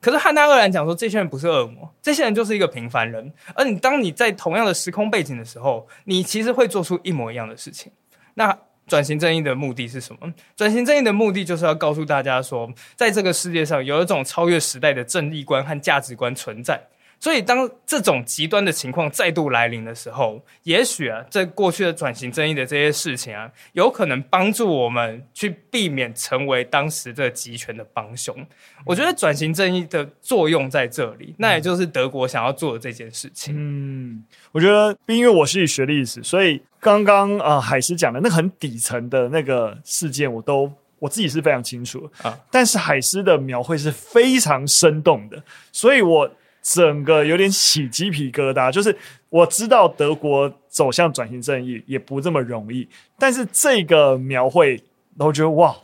[0.00, 3.30] 可是汉娜·鄂兰讲说，这些人不是恶魔，这些人就是一个平凡人。
[3.54, 7.92] 而你当你在同样的时空背景的时候，你其实会做出一模一样的事情。
[8.32, 10.32] 那转型正义的目的是什么？
[10.56, 16.80] 转型正义的目的就是要告诉大家说，在这个世界上有一种超越时代的正义观和价值观存在。
[17.18, 28.36] 所以，当这种极端的情况再度来临的时候，也许啊，在过去的转型正义的这些事情啊，有可能帮助我们去避免成为当时的集权的帮凶。
[28.84, 33.54] 我觉得转型正义的作用在这里，那也就是德国想要做的这件事情。
[33.56, 42.38] 嗯，我觉得，因为我是学历史，所以刚刚啊，海狮讲的那很底层的那个事件，我都我自己是非常清楚啊。
[42.52, 46.30] 但是海狮的描绘是非常生动的，所以我。
[46.74, 48.96] 整个有点起鸡皮疙瘩，就是
[49.28, 54.82] 我知道德国走向转型正义也不这么容易，但是这个描绘，
[55.18, 55.76] 我觉得哇，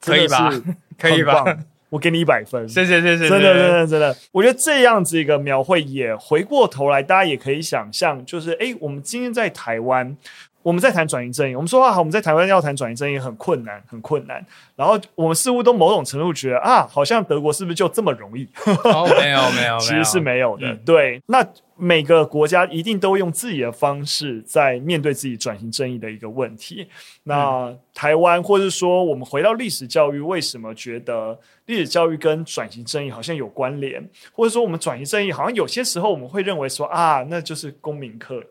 [0.00, 0.48] 可以吧？
[0.96, 1.44] 可以吧？
[1.88, 10.16] 我给你一百分，谢谢谢谢，真的真的真的，我觉得这样子一个描绘也回过头来，大家也可以想象，就是诶，我们今天在台湾。
[10.62, 14.44] 我们在谈转型正义，我们说啊好，我们在台湾要谈转型正义很困难，很困难。
[14.76, 18.48] 然后我们似乎都某种程度觉得啊，好像德国是不是就这么容易？
[18.84, 20.68] 哦，没有 没有，其实是没有的。
[20.68, 21.44] 嗯、对，那
[21.76, 26.86] 每个国家一定都用自己的方式在面对自己转型正义的一个问题。
[27.24, 34.08] 那、嗯、台湾，或者说我们回到历史教育，为什么觉得历史教育跟转型正义好像有关联？
[34.32, 38.42] 或者说我们转型正义好像有些时候我们会认为说啊，那就是公民课。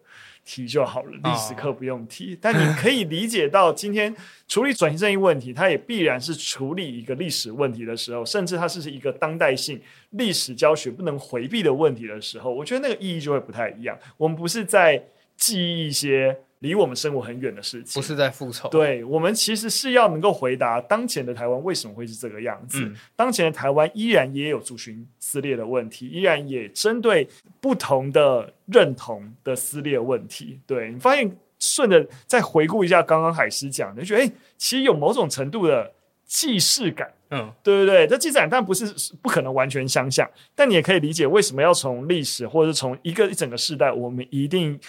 [0.43, 2.32] 提就好了，历史课不用提。
[2.32, 2.38] Oh.
[2.41, 4.15] 但你可以理解到，今天
[4.47, 13.97] 处理转型正义问题，它也必然是处理一个历史问题的时候，甚至它是一个当代性历史教学不能回避的问题的时候，我觉得那个意义就会不太一样。
[14.17, 15.04] 我们不是在
[15.38, 16.38] 记忆一些。
[16.62, 18.69] 离我们生活很远的事情，不是在复仇。
[18.69, 22.84] 对，我们其实是要能够回答当前的台湾为什么会是这个样子。
[22.84, 27.28] 嗯、当前的台湾依然也有族群撕裂的问题，依然也针对
[27.60, 30.60] 不同的认同的撕裂问题。
[30.67, 35.91] 对，你发现顺着再回顾一下刚刚海狮讲的，就觉得哎、欸，其实有某种程度的
[36.26, 37.12] 既视感。
[37.32, 44.80] 嗯，对对对，这既视感但不是不可能完全相像，但你也可以理解为什么要从历史或者是从一个一整个世代，我们一定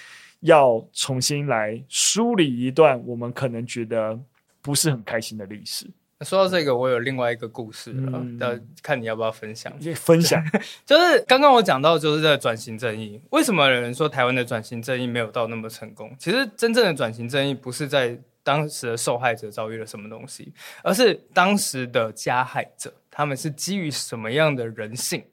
[0.43, 4.17] 要重新来梳理一段我们可能觉得
[4.61, 5.87] 不是很开心的历史。
[6.21, 9.73] 说到这个，我有另外一个故事了，嗯、看你要不要分享？
[9.97, 10.41] 分享
[10.87, 16.15] 就是刚刚我讲到，就是在转型正义，为什么有人说台湾的转型正义没有到那么成功？
[16.21, 20.53] 其实真正的转型正义不是在当时的受害者遭遇了什么东西，
[20.85, 25.25] 而是当时的加害者，他们是基于什么样的人性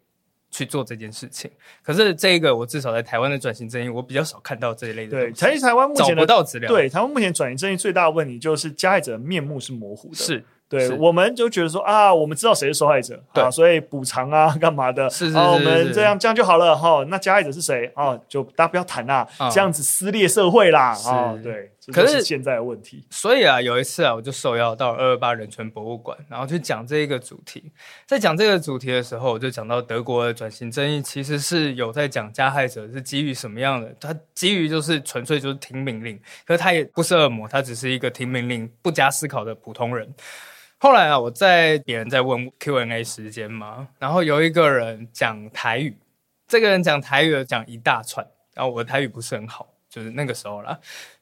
[0.51, 1.49] 去做这件事情？
[1.83, 5.11] 可是这个，我至少在台湾的转型正义，我比较少看到这一类的。
[5.11, 6.67] 对，台台湾目前找不到资料。
[6.67, 10.15] 对，台湾目前转型正义最大的问题就是加害者的面目是模糊的。
[10.15, 10.43] 是。
[10.67, 15.09] 对，我们就觉得说啊，我们知道谁是受害者，对啊，所以补偿啊， 干嘛的？
[15.09, 17.03] 是是是，我们这样这样就好了哈。
[17.07, 17.91] 那加害者是谁？
[17.95, 20.95] 哦，就大家不要谈啦，这样子撕裂社会啦。
[21.07, 23.05] 啊，对，可是现在的问题。
[23.09, 27.71] 所以啊，有一次啊，我就受邀到二二八人权博物馆，然后去讲这一个主题。
[28.05, 40.13] 在讲这个主题的时候，我就讲到德国的转型正义其实是有在讲加害者是基于什么样的，他基于就是纯粹就是听命令，可是他也不是恶魔，他只是一个听命令不加思考的普通人。
[40.81, 45.97] 后来啊，我在别人在问 Q&A 时间嘛，然后有一个人讲台语，
[46.47, 50.79] 这个人讲台语讲一大串，然后我的台语不是很好，就是那个时候啦，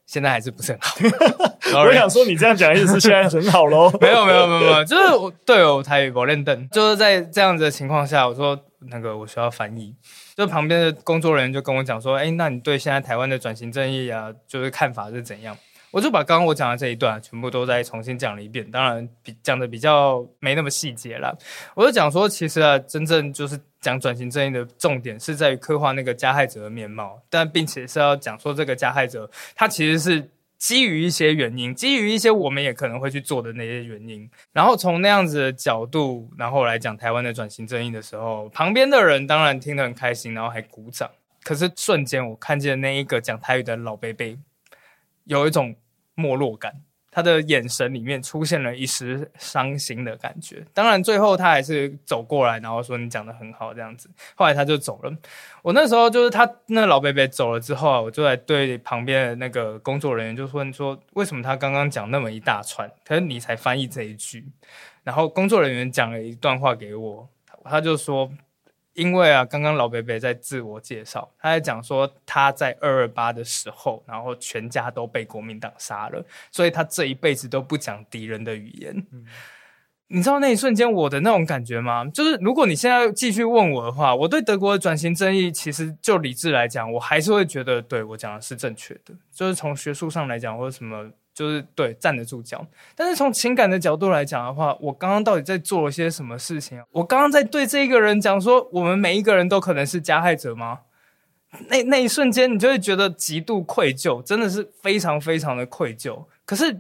[0.08, 0.98] 现在还是不是很好。
[1.86, 3.92] 我想说，你这样讲意思是现在很好喽？
[4.02, 8.58] 没有没有没有没有，就是我对我台语不认真，就是在这样子的情况下，我说
[8.90, 9.94] 那个我需要翻译，
[10.36, 15.56] 就旁边的工作人员就跟我讲说，哎，那你对现在台湾的转型正义啊，就是看法是怎样？
[15.92, 21.38] 我就把刚刚我讲的这一段全部都再重新讲了一遍，当然比讲的比较没那么细节了。
[21.76, 41.10] 我就讲说，其实啊，真正就是讲转型正义的重点是在于刻画那个加害者的面貌，但并且是要讲说这个加害者他其实是基于一些原因，基于一些我们也可能会去做的那些原因，然后从那样子的角度，然后来讲台湾的转型正义的时候，旁边的人当然听得很开心，然后还鼓掌。
[41.44, 44.38] 可是瞬间我看见那一个讲台语的老伯伯
[45.28, 45.76] 有一种。
[46.20, 46.74] 没落感，
[47.12, 50.66] 他的眼神里面出现了一丝伤心的感觉。
[50.74, 55.16] 当然，最后他还是走过来，然后说：“你讲得很好。”这样子，后来他就走了。
[55.62, 64.44] 我那时候就是他那老伯伯走了之后啊，我就来对旁边的那个工作人员就说：“你说为什么他刚刚讲那么一大串，可是你才翻译这一句？”
[65.06, 67.30] 然后工作人员讲了一段话给我，
[67.64, 68.32] 他就说。
[68.98, 79.06] 因为啊，刚刚老伯伯在自我介绍，他在讲说他在二二八的时候，然后全家都被国民党杀了，所以他这一辈子都不讲敌人的语言。
[79.12, 79.24] 嗯，
[80.08, 82.04] 你知道那一瞬间我的那种感觉吗？
[82.12, 91.12] 就是如果你现在继续问我的话，我对德国的转型正义，其实就理智来讲，我还是会觉得对我讲的是正确的，就是从学术上来讲或者什么。
[91.38, 92.66] 就是对站得住脚，
[92.96, 96.82] 但是从情感的角度来讲的话，我刚刚到底在做了些什么事情？
[96.90, 100.80] 我刚刚在对这一个人讲说，我们每一个人都可能是加害者吗？
[101.68, 106.26] 那那一瞬间，你就会觉得极度愧疚，真的是非常非常的愧疚。
[106.44, 106.76] 可是，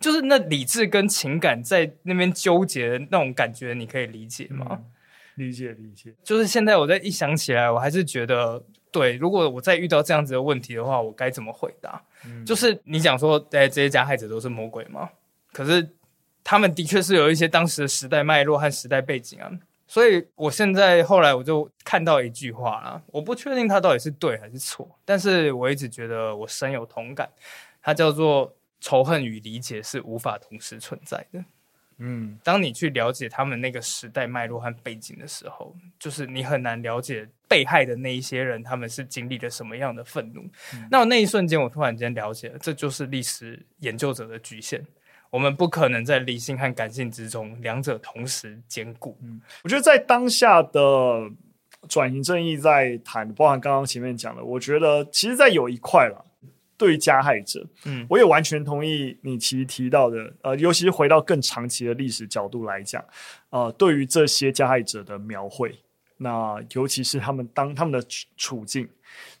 [0.00, 4.66] 就是那理智跟情感在那边纠结的那种感觉，你可以理解吗？
[4.70, 4.84] 嗯，
[5.36, 6.12] 理解理解。
[6.24, 8.64] 就是现在我再一想起来，我还是觉得。
[8.92, 12.02] 对，如果我再遇到这样子的问题的话，我该怎么回答？
[12.44, 15.08] 就是你讲说，哎，这些加害者都是魔鬼吗？
[15.52, 15.88] 可是
[16.44, 19.50] 他们的确是有一些当时的时代脉络和时代背景啊。
[19.86, 27.28] 所以我现在后来我就看到一句话啦，我不确定它到底是对还是错，但是我一直觉得我深有同感。
[27.82, 31.44] 它叫做仇恨与理解是无法同时存在的。
[32.00, 40.40] 嗯，当你去了解他们那个时代脉络和背景的时候，就是你很难了解被害的那一些人，他们是经历了什么样的愤怒。
[40.74, 44.84] 嗯、那我那一瞬间，我突然间了解了，这就是历史研究者的局限。
[45.28, 49.16] 我们不可能在理性和感性之中两者同时兼顾。
[49.22, 51.30] 嗯，我觉得在当下的
[51.88, 56.24] 转型正义在谈，包含刚刚前面讲的，我觉得其实，在有一块了。
[56.80, 63.04] 对于加害者，嗯，我也完全同意你其实提到的，呃，尤其是回到更长期的历史角度来讲，
[63.50, 65.78] 呃，对于这些加害者的描绘，
[66.16, 68.02] 那尤其是他们当他们的
[68.38, 68.88] 处境，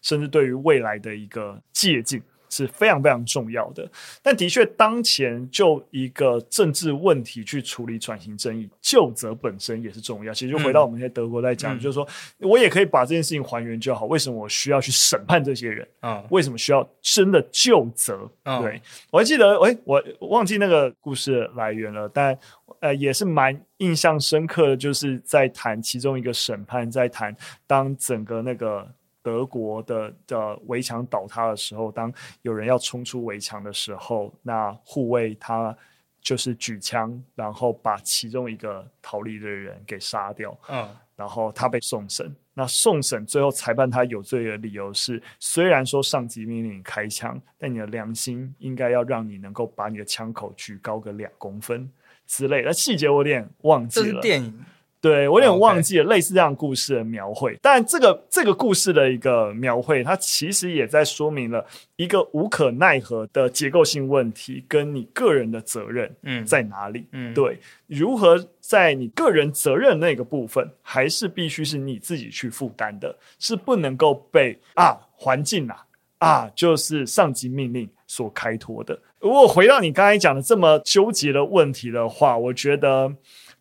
[0.02, 2.22] 甚至对于未来的一个借镜。
[2.50, 3.88] 是非常非常重要的，
[4.22, 10.34] 但的确，当前就一个政治问题去处理转型争议，就责本身也是重要。
[10.34, 12.06] 其实就回到我们在德国在讲，嗯、就是说
[12.38, 14.06] 我也可以把这件事情还原就好。
[14.06, 15.86] 为什么我需要去审判这些人？
[16.02, 18.28] 嗯，为什么需要真的就责？
[18.42, 18.82] 嗯、对，
[19.12, 22.36] 我还记得，诶、欸，我忘记那个故事来源了，但
[22.80, 27.34] 呃，也是蛮印象深刻的，就是在谈其中一个审判，在谈
[27.68, 28.88] 当整个那个。
[29.22, 32.12] 德国的的围墙倒塌的时候，当
[32.42, 35.76] 有人要冲出围墙的时候，那护卫他
[36.20, 40.56] 就是举枪，然后把其中一个逃离的人给杀掉。
[40.68, 42.34] 嗯，然后他被送审。
[42.52, 51.90] 那送审最后裁判他有罪的理由是，虽然说上级命令你开枪，但你的良心应该要让你能够把你的枪口举高个两公分
[52.26, 54.06] 之类的细节，我有点忘记了。
[54.06, 54.64] 这是电影。
[55.00, 61.64] 对，我有点忘记了类似这样故事的描绘，但这个这个故事的一个描绘，它其实也在说明了
[61.96, 67.06] 一个无可奈何的结构性问题，跟你个人的责任嗯在哪里？
[67.12, 75.86] 嗯，对，如何在你个人责任那个部分，还是必须是你自己去负担的，是不能够被啊环境啊
[76.18, 79.00] 啊就是上级命令所开脱的。
[79.18, 83.10] 如果回到你刚才讲的这么纠结的问题的话，我觉得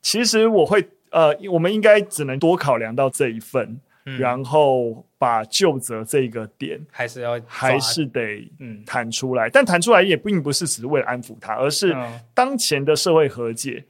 [0.02, 0.86] 其实我会。
[1.12, 11.96] 呃，我们应该只能多考量到这一份，嗯、然后把就责这个点还是要还是得嗯谈出来，嗯、但谈出来也并不是只是为了安抚他，而是
[12.34, 13.84] 当前的社会和解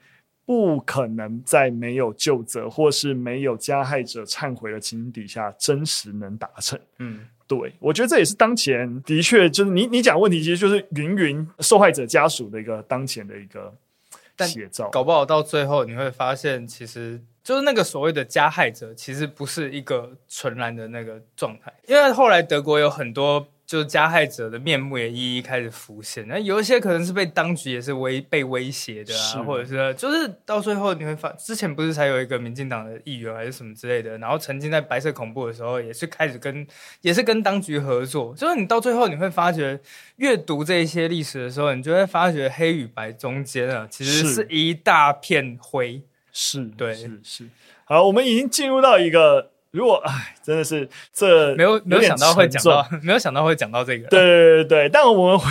[0.45, 6.80] 不可能在没有救责或是没有加害者忏悔的情形底下真实能达成。
[6.99, 13.74] 嗯，对，我觉得这也是当前的确就是你你讲问题，其实就是云云受害者家属的一个当前的一个。
[14.40, 23.46] 但搞不好到最后你会发现，其实就是那个所谓的加害者，其实不是一个纯然的那个状态，因为后来德国有很多。
[23.70, 36.65] 就是加害者的面目也一一开始浮现，那有一些可能是被当局也是威被威胁的啊，或者是就是到最后你会发，之前不是才有一个民进党的议员还是什么之类的，然后曾经在白色恐怖的时候也是开始跟
[37.01, 39.80] 也是跟当局合作，就是你到最后你会发觉，
[40.15, 46.01] 阅读这一些历史的时候，你就会发觉黑与白中间啊，其实是一大片灰，
[46.34, 47.45] 是对，是是。
[47.86, 49.51] 好，我们已经进入到一个。
[49.72, 54.07] 如果唉，真的是这没有没有想到会讲到， 没有想到会讲到这个。
[54.07, 55.45] 对对对对，但我们回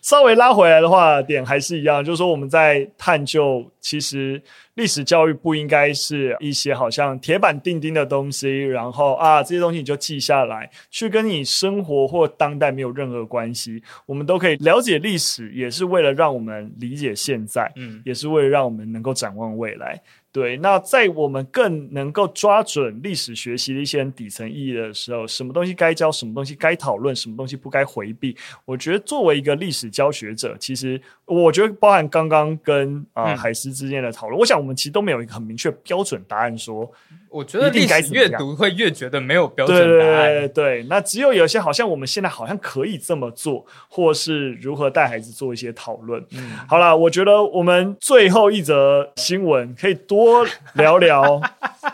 [0.00, 4.40] 稍微拉回来的话，点还是一样，就是说我们在探究，其实
[4.76, 13.82] 历史教育不应该是一些好像铁板钉钉的东西，然后啊这些东西你就记下来，去跟你生活或当代没有任何关系。
[14.06, 20.00] 我们都可以了解历史，也是为了让我们理解现在，嗯，也是为了让我们能够展望未来。
[20.32, 28.36] 对，那在我们更能够抓准历史学习的一些底层意义的时候，什么东西该教，什么东西该讨论，什么东西不该回避。
[28.66, 36.90] 我觉得作为一个历史教学者，其实我觉得包含刚刚跟啊、海思之间的讨论，我想我们其实都没有一个很明确标准答案说。
[37.28, 40.24] 我觉得历史阅读会越觉得没有标准答案。
[40.26, 46.24] 对对对，那只有有些好像我们现在好像可以这么做，或是如何带孩子做一些讨论。
[46.32, 51.40] 嗯，好了，我觉得我们最后一则新闻可以多聊聊，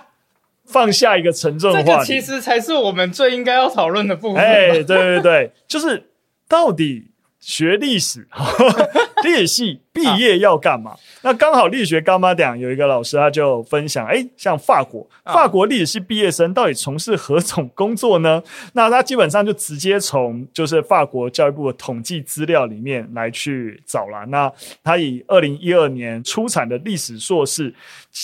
[0.65, 1.87] 放下一个沉重的话题。
[1.87, 4.43] 这个其实才是我们最应该要讨论的部分。
[4.45, 6.11] 哎，对对对，就是
[6.49, 7.11] 到底
[7.41, 8.29] 学历史。
[9.25, 10.91] 历史系毕业要干嘛？
[10.91, 18.43] 啊、那刚好历史学干嘛讲有一个老师他就分享，哎，像法国，法国历史系毕业生到底从事何种工作呢？
[18.73, 24.27] 那他基本上就直接从就是法国教育部的统计资料里面来去找了。
[24.27, 24.51] 那
[24.83, 27.73] 他以二零一二年出产的历史硕士，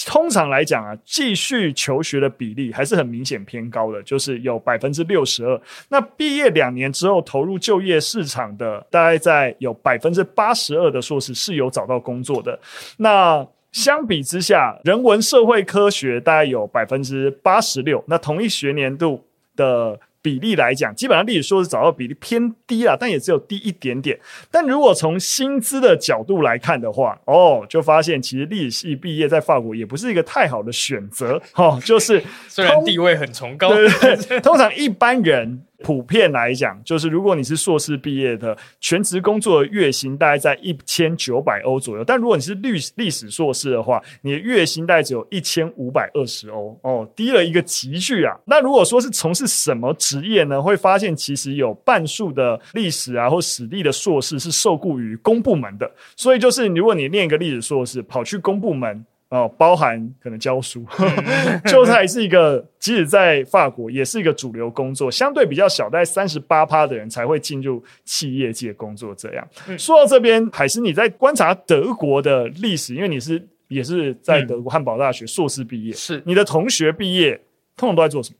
[0.07, 5.61] 通常来讲啊，继续求学的比例还是很明显偏高的，就是有百分之六十二。
[5.91, 10.89] 那毕业两年之后投入就业市场的，大概在有百分之八十二。
[10.89, 12.59] 的硕士是有找到工作的，
[12.97, 19.23] 那相比之下，人文社会科学大概有百分之八十六，那同一学年度
[19.55, 24.19] 的比例来讲，基本上历史硕士找到比例偏低啦，但也只有低一点点。
[24.51, 35.63] 但如果从薪资的角度来看的话，哦，就发现其实历史系毕业在法国也不是一个太好的选择哦，就是 虽然地位很崇高，对对对，通常一般人。
[35.83, 42.03] 普遍来讲，就是如果你是硕士毕业的，全职工作的月薪大概在一千九百欧左右。
[42.03, 48.37] 但如果你是历历史硕士的话，你的月薪大概只有一千五百二十欧哦，低了一个级距啊。
[48.45, 50.61] 那如果说是从事什么职业呢？
[50.61, 55.91] 会发现其实有半数的历史啊或史地的硕士是受雇于公部门的。
[56.17, 59.07] 所以就是，如果你念一个历史硕士，跑去公部门。
[59.31, 60.87] 哦，包含可能教书，
[61.67, 69.15] 就是还是一个，即使在法国也是一个主流工作，相对比较小，大概三十八趴的人才会进入企业界工作。
[69.15, 77.39] 这样，嗯、说到这边，海狮你在观察德国的历史，因为你是也是在德国汉堡大学硕士毕业，是你的同学毕业，
[77.77, 78.37] 通常都在做什么？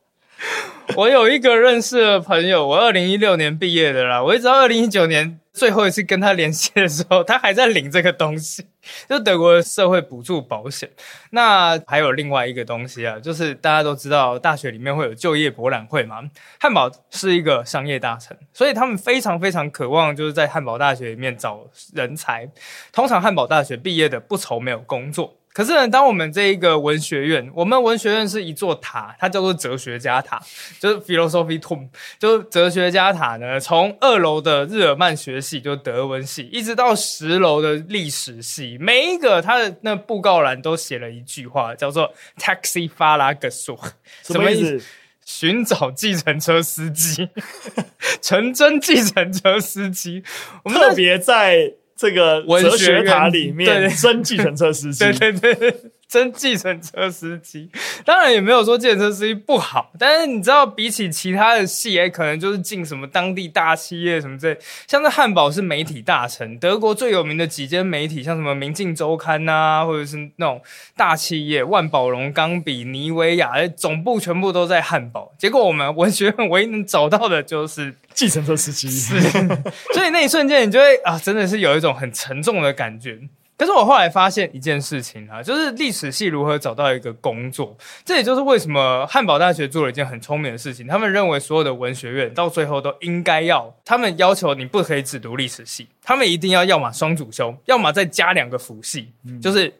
[0.96, 8.66] 我有一个认识的朋友，我二零一六年毕业的啦，我一直到二零一九年最后一次跟他联系的时候，他还在领这个东西，
[9.08, 10.88] 就德国的社会补助保险。
[11.30, 16.22] 那还有另外一个东西啊，就是大家都知道大学里面会有就业博览会嘛，
[16.58, 22.48] 汉堡是一个商业大城，所以他们非常非常渴望就是在汉堡大学里面找人才。
[22.92, 25.36] 通常汉堡大学毕业的不愁没有工作。
[25.56, 30.38] 可是呢，当我们这一个文学院，我们文学院是一座塔，它叫做哲学家塔，
[30.78, 31.88] 就是 Philosophy Tomb，
[32.18, 33.58] 就是哲学家塔呢。
[33.58, 43.92] 从二楼的日耳曼学系，就是德文系，一直到十楼的历史系，每一个它的那布告栏都写了一句话，叫做 “Taxi Fahrergesuch”，
[44.24, 44.84] 什么意思？
[45.24, 47.30] 寻找计程车司机，
[48.20, 50.22] 成真计程车司机，
[50.64, 51.72] 我们特别在。
[51.96, 53.66] 这个哲学塔里面，
[53.96, 55.74] 真计程车司机，对 对对，
[56.08, 57.68] 真计程车司机。
[58.04, 64.58] 当然也没有说计程车司机不好，但是你知道，比起其他的系，哎，可能就是进什么当地大企业什么之类。
[64.86, 70.60] 像这汉堡是媒体大城，德国最有名的几间媒体，像什么《明镜周刊》呐，或者是那种
[70.96, 75.32] 大企业，万宝龙、钢笔、妮维雅，总部全部都在汉堡。
[75.36, 77.94] 结果我们文学院唯一能找到的就是。
[78.16, 79.20] 计程车司机是，
[79.92, 83.18] 所以那一瞬间你就会啊，真的是有一种很沉重的感觉。
[83.56, 90.86] 可是我后来发现一件事情啊，就是历史系如何找到一个工作，这也就是为什么汉堡大学做了一件很聪明的事情。
[90.86, 99.72] 他们认为所有的文学院到最后都应该要，他们要求你不可以只读历史系，他们一定要要么双主修，要么再加两个辅系，就是。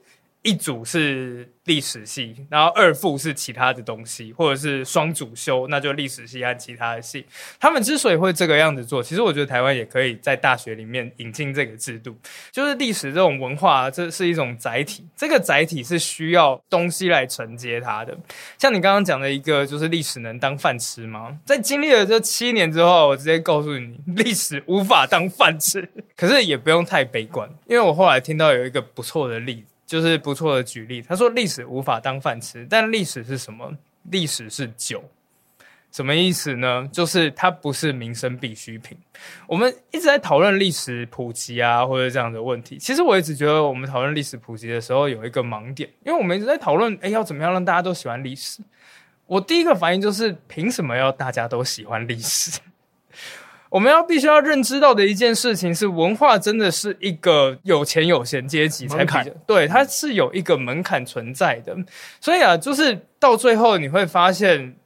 [0.46, 7.26] 一组是历史系，然后二副是其他的东西，或者是双主修，那就历史系和其他的系。
[7.58, 12.16] 他们之所以会这个样子做，其实我觉得台湾也可以在大学里面引进这个制度，
[12.52, 18.16] 就是历史这种文化，这是一种载体，这个载体是需要东西来承接它的。
[18.56, 21.36] 像你刚刚讲的一个，就是历史能当饭吃吗？
[21.44, 25.88] 在经历了这七年之后，我直接告诉你，历史无法当饭吃。
[26.16, 29.75] 可是也不用太悲观，因为我后来听到有一个不错的例子。
[29.86, 33.72] 就是不错的举例，他说历史无法当饭吃，但历史是什么？
[34.10, 35.02] 历史是酒，
[35.90, 36.88] 什么意思呢？
[36.92, 38.98] 就是它不是民生必需品。
[39.46, 42.78] 我们一直在讨论历史普及啊，或者这样的问题。
[42.78, 48.60] 其实我一直觉得，我们讨论历史普及的时候有一个盲点，因为我们一直在讨论，哎，要怎么样让大家都喜欢历史？
[49.26, 52.60] 我第一个反应就是，凭什么要大家都喜欢历史？
[53.70, 61.76] 我们要必须要认知到的一件事情是，文化真的是一个有钱有闲阶级才比较，对，它是有一个门槛存在的。
[62.20, 64.76] 所以啊，就是到最后你会发现，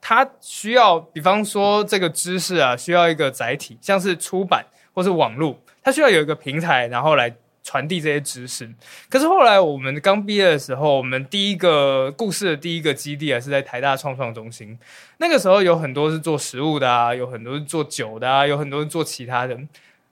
[0.00, 7.34] 它需要，比方说这个知识啊，需要一个载体，像是出版或是网络，它需要有一个平台，然后来。
[7.62, 8.68] 传递这些知识，
[9.08, 14.78] 可是后来我们刚毕业的时候，我们第一个故事的第一个基地还是在台大创创中心。
[15.18, 19.56] 那个时候有很多是做食物的啊，有很多是做酒的啊，有很多是做其他的。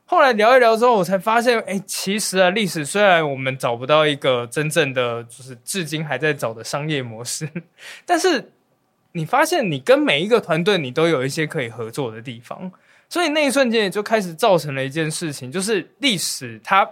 [0.05, 7.49] 后来聊一聊之后，我才发现，哎，其实啊，历史虽然我们找不到一个真正的，就是至今还在找的商业模式，
[8.05, 8.53] 但是
[9.12, 12.70] 你发现你跟每一个团队，你都有一些可以合作的地方。
[13.09, 16.86] 所以那一瞬间也就开始造成了一件事情，就是历史它。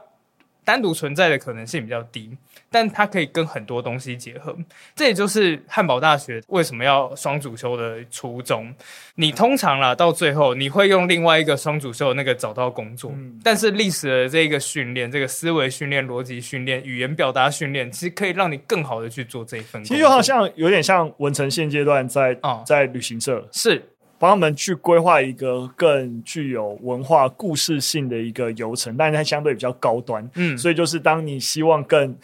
[0.67, 2.37] 单独存在的可能性比较低，
[2.73, 4.55] 但它可以跟很多东西结合。
[4.97, 8.75] 这也就是汉堡大学为什么要双主修的初衷。
[9.15, 19.89] 你通常啦，到最后你会用另外一个双主修的那个找到工作，嗯、但是历史的这个训练、这个思维训练、逻辑训练、语言表达训练，其实可以让你更好的去做这一份工作。
[19.89, 23.81] 其实就好像有点像文成现阶段在、嗯、在旅行社是。
[24.19, 32.17] 帮他们去规划一个更具有文化故事性的一个游程，但是它相对比较高端，嗯，所以就是当你希望更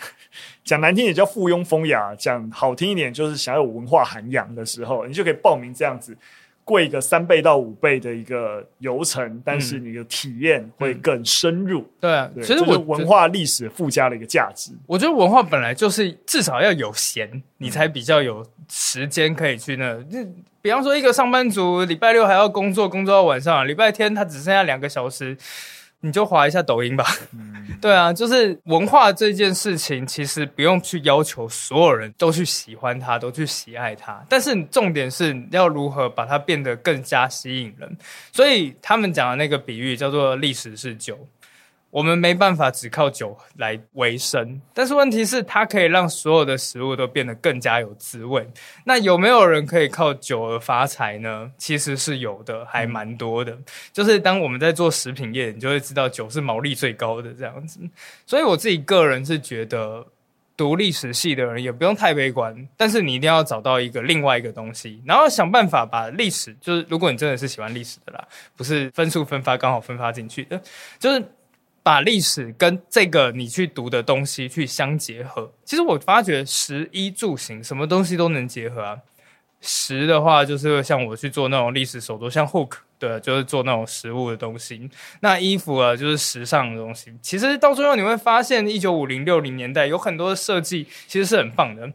[0.64, 6.16] 讲难听点叫附庸风雅，讲好听一点就是想要有文化涵养的时候，你就可以报名这样子
[6.64, 11.80] 贵个三倍到五倍的一个游程，但是你的体验会更深入。
[11.80, 14.72] 嗯、对啊，对其实我文化历史附加了一个价值。
[14.86, 19.92] 我觉得文化本来就是至少要有闲，你才比较有时间可以去那。
[20.12, 25.36] 嗯比方说，一个上班族礼拜六还要工作，工作到晚上，礼拜天他只剩下两个小时，
[26.02, 27.06] 你就划一下抖音吧。
[27.32, 37.96] 嗯、 对啊，就是文化这件事情，其实不用去要求所有人都去喜欢它，都去喜爱它，但是重点是要如何把它变得更加吸引人。
[38.32, 41.18] 所以他们讲的那个比喻叫做“历史是酒”。
[41.92, 48.48] 我们没办法只靠酒来维生，但是问题是它可以让所有的食物都变得更加有滋味。
[48.86, 51.52] 那有没有人可以靠酒而发财呢？
[51.58, 53.54] 其实是有的，还蛮多的。
[53.92, 57.78] 就是当我们在做食品业，你就会知道酒是毛利最高的这样子。
[58.24, 60.02] 所以我自己个人是觉得，
[60.56, 68.26] 读历史系的人也不用太悲观，但是你一定要找到一个另外一个东西，然后想办法把历史，就是如果你真的是喜欢历史的啦，
[68.56, 70.58] 不是分数分发刚好分发进去的，
[70.98, 71.22] 就是
[71.82, 75.52] 把历史跟这个你去读的东西去相结合。
[75.64, 78.98] 其实我发觉食衣住行什么东西都能结合啊。
[79.60, 82.78] 食的话，就是像我去做那种历史手作，像 Hook。
[82.98, 84.88] 对，就是做那种实物的东西。
[85.22, 87.12] 那衣服啊，就是时尚的东西。
[87.20, 91.92] 其实到最后你会发现，一九五零六零年代有很多的设计其实是很棒的。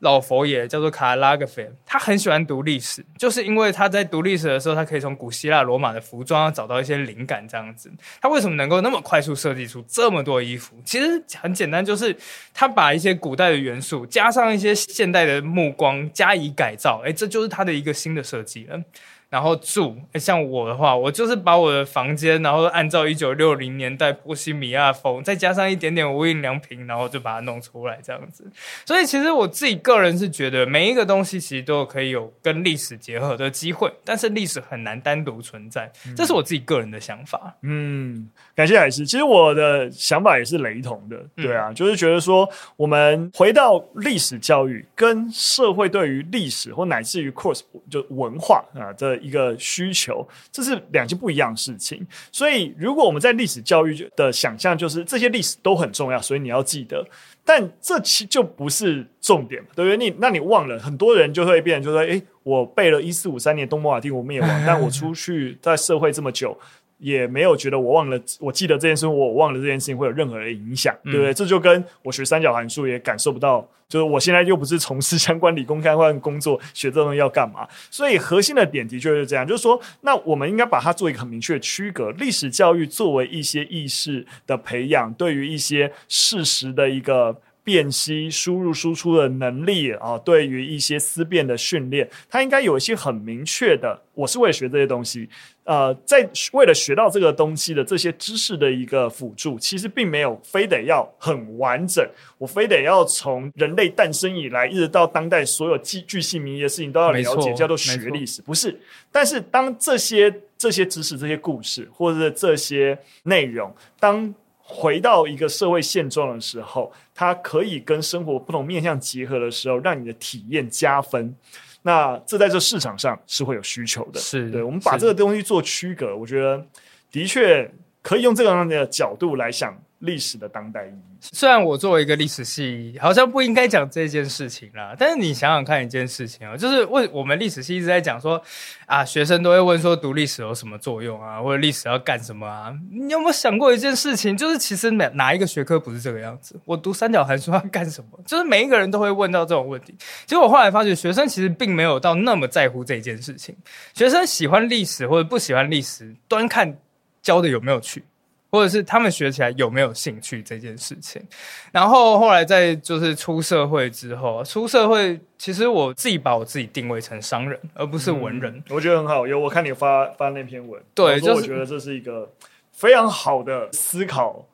[0.00, 7.46] 老佛爷叫做卡拉拉格菲，他很喜欢读历史，就是因为他在读历史的时候，他可以从古希腊、罗马的服装找到一些灵感。
[7.46, 7.90] 这样子，
[8.20, 10.74] 他为什么能够那么快速设计出这么多衣服？
[10.84, 12.16] 其实很简单，就是
[12.54, 18.82] 他把一些古代的元素加上一些现代的目光加以改造，诶，这就是他的一个新的设计了。
[19.30, 28.44] 然后住，像我的话，我就是把我的房间，然后按照一九六零年代波西米亚风，再加上一点点无印良品，然后就把它弄出来这样子。
[28.84, 37.54] 所以其实我自己个人是觉得，每一个东西其实都可以有跟历史结合的机会，但是历史很难单独存在，这是我自己个人的想法。
[37.62, 39.06] 嗯，感谢海西。
[39.06, 49.19] 其实我的想法也是雷同的，对啊，嗯、就是觉得说，我们回到历史教育跟社会对于历史或乃至于 course 就文化啊这。
[49.20, 52.06] 一个需求，这是两件不一样的事情。
[52.32, 57.06] 所以，如果我们在历史教育的想象就是这些历史都很重要，所以你要记得，
[57.44, 59.96] 但这其就不是重点，对不对？
[59.96, 66.58] 你那你忘了，很多人就会变就说：“诶，我背了一四五三年东摩尔帝国灭亡，但我出去在社会这么久。”
[67.00, 71.32] 也没有觉得我忘了，我记得这件事，我忘了这件事情会有任何的影响，对不对？
[71.32, 77.66] 嗯、这就跟我学三角函数也感受不到，就是我现在又不是从事相关理工科或工作，学这东西要干嘛？
[77.90, 87.36] 所以核心的点的确是这样，就是说，那我们应该把它做一个很明确的区隔，历史教育作为一些意识的培养，对于一些事实的一个。
[87.70, 94.02] 辨析、输入、输出的能力啊，对于一些思辨的训练，它应该有一些很明确的。
[94.12, 95.28] 我是为了学这些东西，
[95.62, 102.04] 呃，在为了学到这个东西的这些知识的一个辅助，其实并没有非得要很完整。
[102.36, 108.78] 我非得要从人类诞生以来，一直到当代所有巨巨细靡遗的事情都要了解，叫做学历史，不是？
[109.12, 114.34] 但是当这些这些知识、这些故事或者是这些内容，当
[114.72, 121.34] 回到一个社会现状的时候，它可以跟生活不同面向结合的时候，让你的体验加分。
[121.82, 124.20] 那这在这市场上是会有需求的。
[124.20, 126.64] 是对，我们把这个东西做区隔，我觉得
[127.10, 127.68] 的确
[128.02, 129.76] 可以用这样的角度来想。
[130.00, 131.18] 历史的当代意义。
[131.20, 138.42] 虽然我作为一个历史系，好像不应该讲这件事情啦，但是你想想看一件事情啊，就是为我们历史系一直在讲说
[138.86, 142.74] 啊，学生都会问说读历史有什么作用啊，或者历史要干什么啊？
[142.90, 144.34] 你有没有想过一件事情？
[144.34, 146.58] 就是其实哪哪一个学科不是这个样子？
[146.64, 148.18] 我读三角函数要干什么？
[148.24, 149.94] 就是每一个人都会问到这种问题。
[150.24, 153.54] 结果我后来发觉，学生其实并没有到那么在乎这件事情。
[153.92, 156.74] 学生喜欢历史或者不喜欢历史，端看
[157.22, 158.04] 教的有没有趣。
[158.52, 161.22] 或者是他们学起来有没有兴趣这件事情，
[161.70, 168.52] 然后后来在就是出社会之后，出社会其实我自己把我自己定位成商人，而不是文人。
[168.52, 172.28] 嗯，我觉得很好，有我看你发发那篇文，对，就是我觉得这是一个
[172.72, 174.44] 非常好的思考，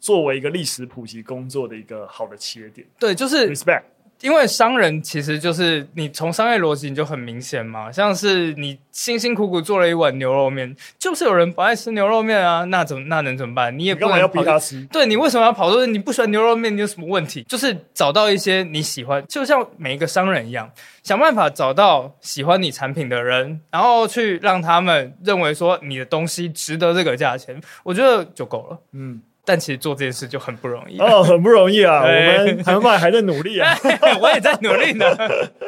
[0.00, 2.84] 作为一个历史普及工作的一个好的切点。
[2.98, 3.84] 对，就是 respect。
[4.20, 13.76] 因为商人其实就是你从商业逻辑你就很明显嘛，像是你辛辛苦苦做了一碗牛肉面，就是有人不爱吃牛肉面啊，那怎么那能怎么办？
[13.78, 14.84] 你也不能要逼他吃。
[14.90, 15.90] 对，你为什么要跑出去？
[15.90, 17.42] 你不喜欢牛肉面，你有什么问题？
[17.44, 20.68] 就是找到一些你喜欢，就像每一个商人一样，
[21.02, 28.78] 想办法找到喜欢你产品的人，然后去让他们认为说你的东西值得这个价钱，我觉得就够了。
[28.92, 29.22] 嗯。
[29.48, 30.98] 但其实做这件事就很不容易。
[30.98, 32.02] 哦，很不容易啊！
[32.04, 33.74] 我们韩爸还在努力啊，
[34.20, 35.06] 我也在努力呢。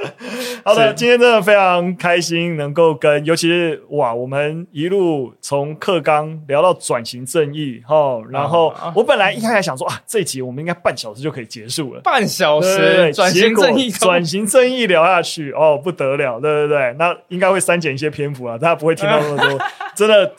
[0.62, 19.58] 好的，今天真的非常开心，能够跟，尤其是哇，我们一路从课纲聊到转型正义哈，然后我本来一开始想说啊，这一集我们应该半小时就可以结束了，半小时转型正义，转型正义聊下去哦，不得了，对对对，那应该会删减一些篇幅啊，大家不会听到那么多，
[20.00, 20.34] 真的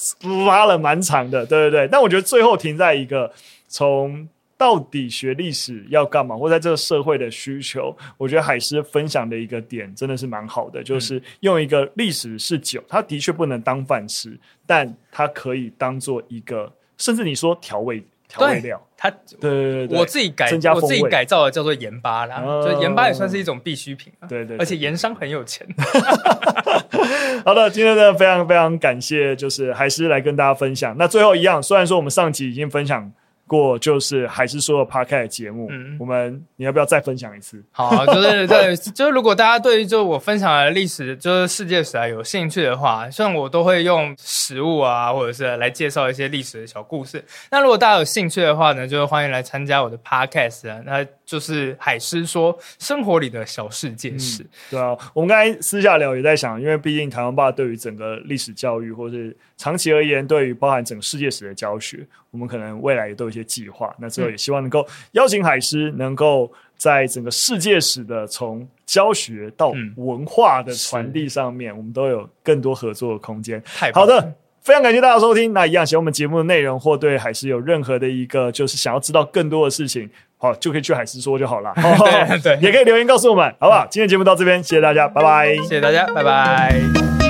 [0.47, 3.31] 拉了蛮长的，对对对，但我觉得最后停在一个。
[3.73, 14.37] 从到底学历史要干嘛，或在这个社会的需求，我觉得海狮分享的一个点真的是蛮好的，就是用一个历史是酒，它的确不能当饭吃，
[14.67, 25.67] 但它可以当做一个，甚至你说调味调味料，它对对对，我自己改我自己改造的叫做盐巴啦，就盐巴也算是一种必需品，啊对对，而且盐商很有钱。
[27.43, 30.95] 好的，今天呢非常非常感谢，就是还是来跟大家分享。
[30.97, 33.11] 那最后一样，虽然说我们上集已经分享。
[33.51, 37.61] 过就是还是说的 Podcast 节目，嗯，我们你要不要再分享一次？
[37.71, 47.21] 好、啊，就是对， 就是如果大家对于就我分享的历史，就是世界史啊有兴趣的话，像我都会用食物啊，或者是来介绍一些历史的小故事。
[47.51, 54.43] 那如果大家有兴趣的话呢，就欢迎来参加我的 Podcast 啊，那就是海狮说生活里的小世界史。
[54.43, 63.95] 嗯、对啊，我们刚才私下聊也在想，因为毕竟台湾爸对于整个历史教育，或是长期而言，对于包含整个世界史的教学，我们可能未来也都有一些计划。
[63.97, 73.63] 那之后也希望能够邀请海狮，能够在整个世界史的从教学到文化的传递上面，我们都有更多合作的空间。
[73.63, 75.53] 太好的，非常感谢大家收听。
[75.53, 80.09] 那一样，喜欢我们节目的内容，或对海狮有任何的一个就是想要知道更多的事情，
[80.41, 81.71] 好，就可以去海狮说就好了。
[81.77, 83.85] 对对，也可以留言告诉我们，好不好？
[83.91, 85.55] 今天节目到这边，谢谢大家，拜拜。
[85.57, 87.20] 谢谢大家，拜拜。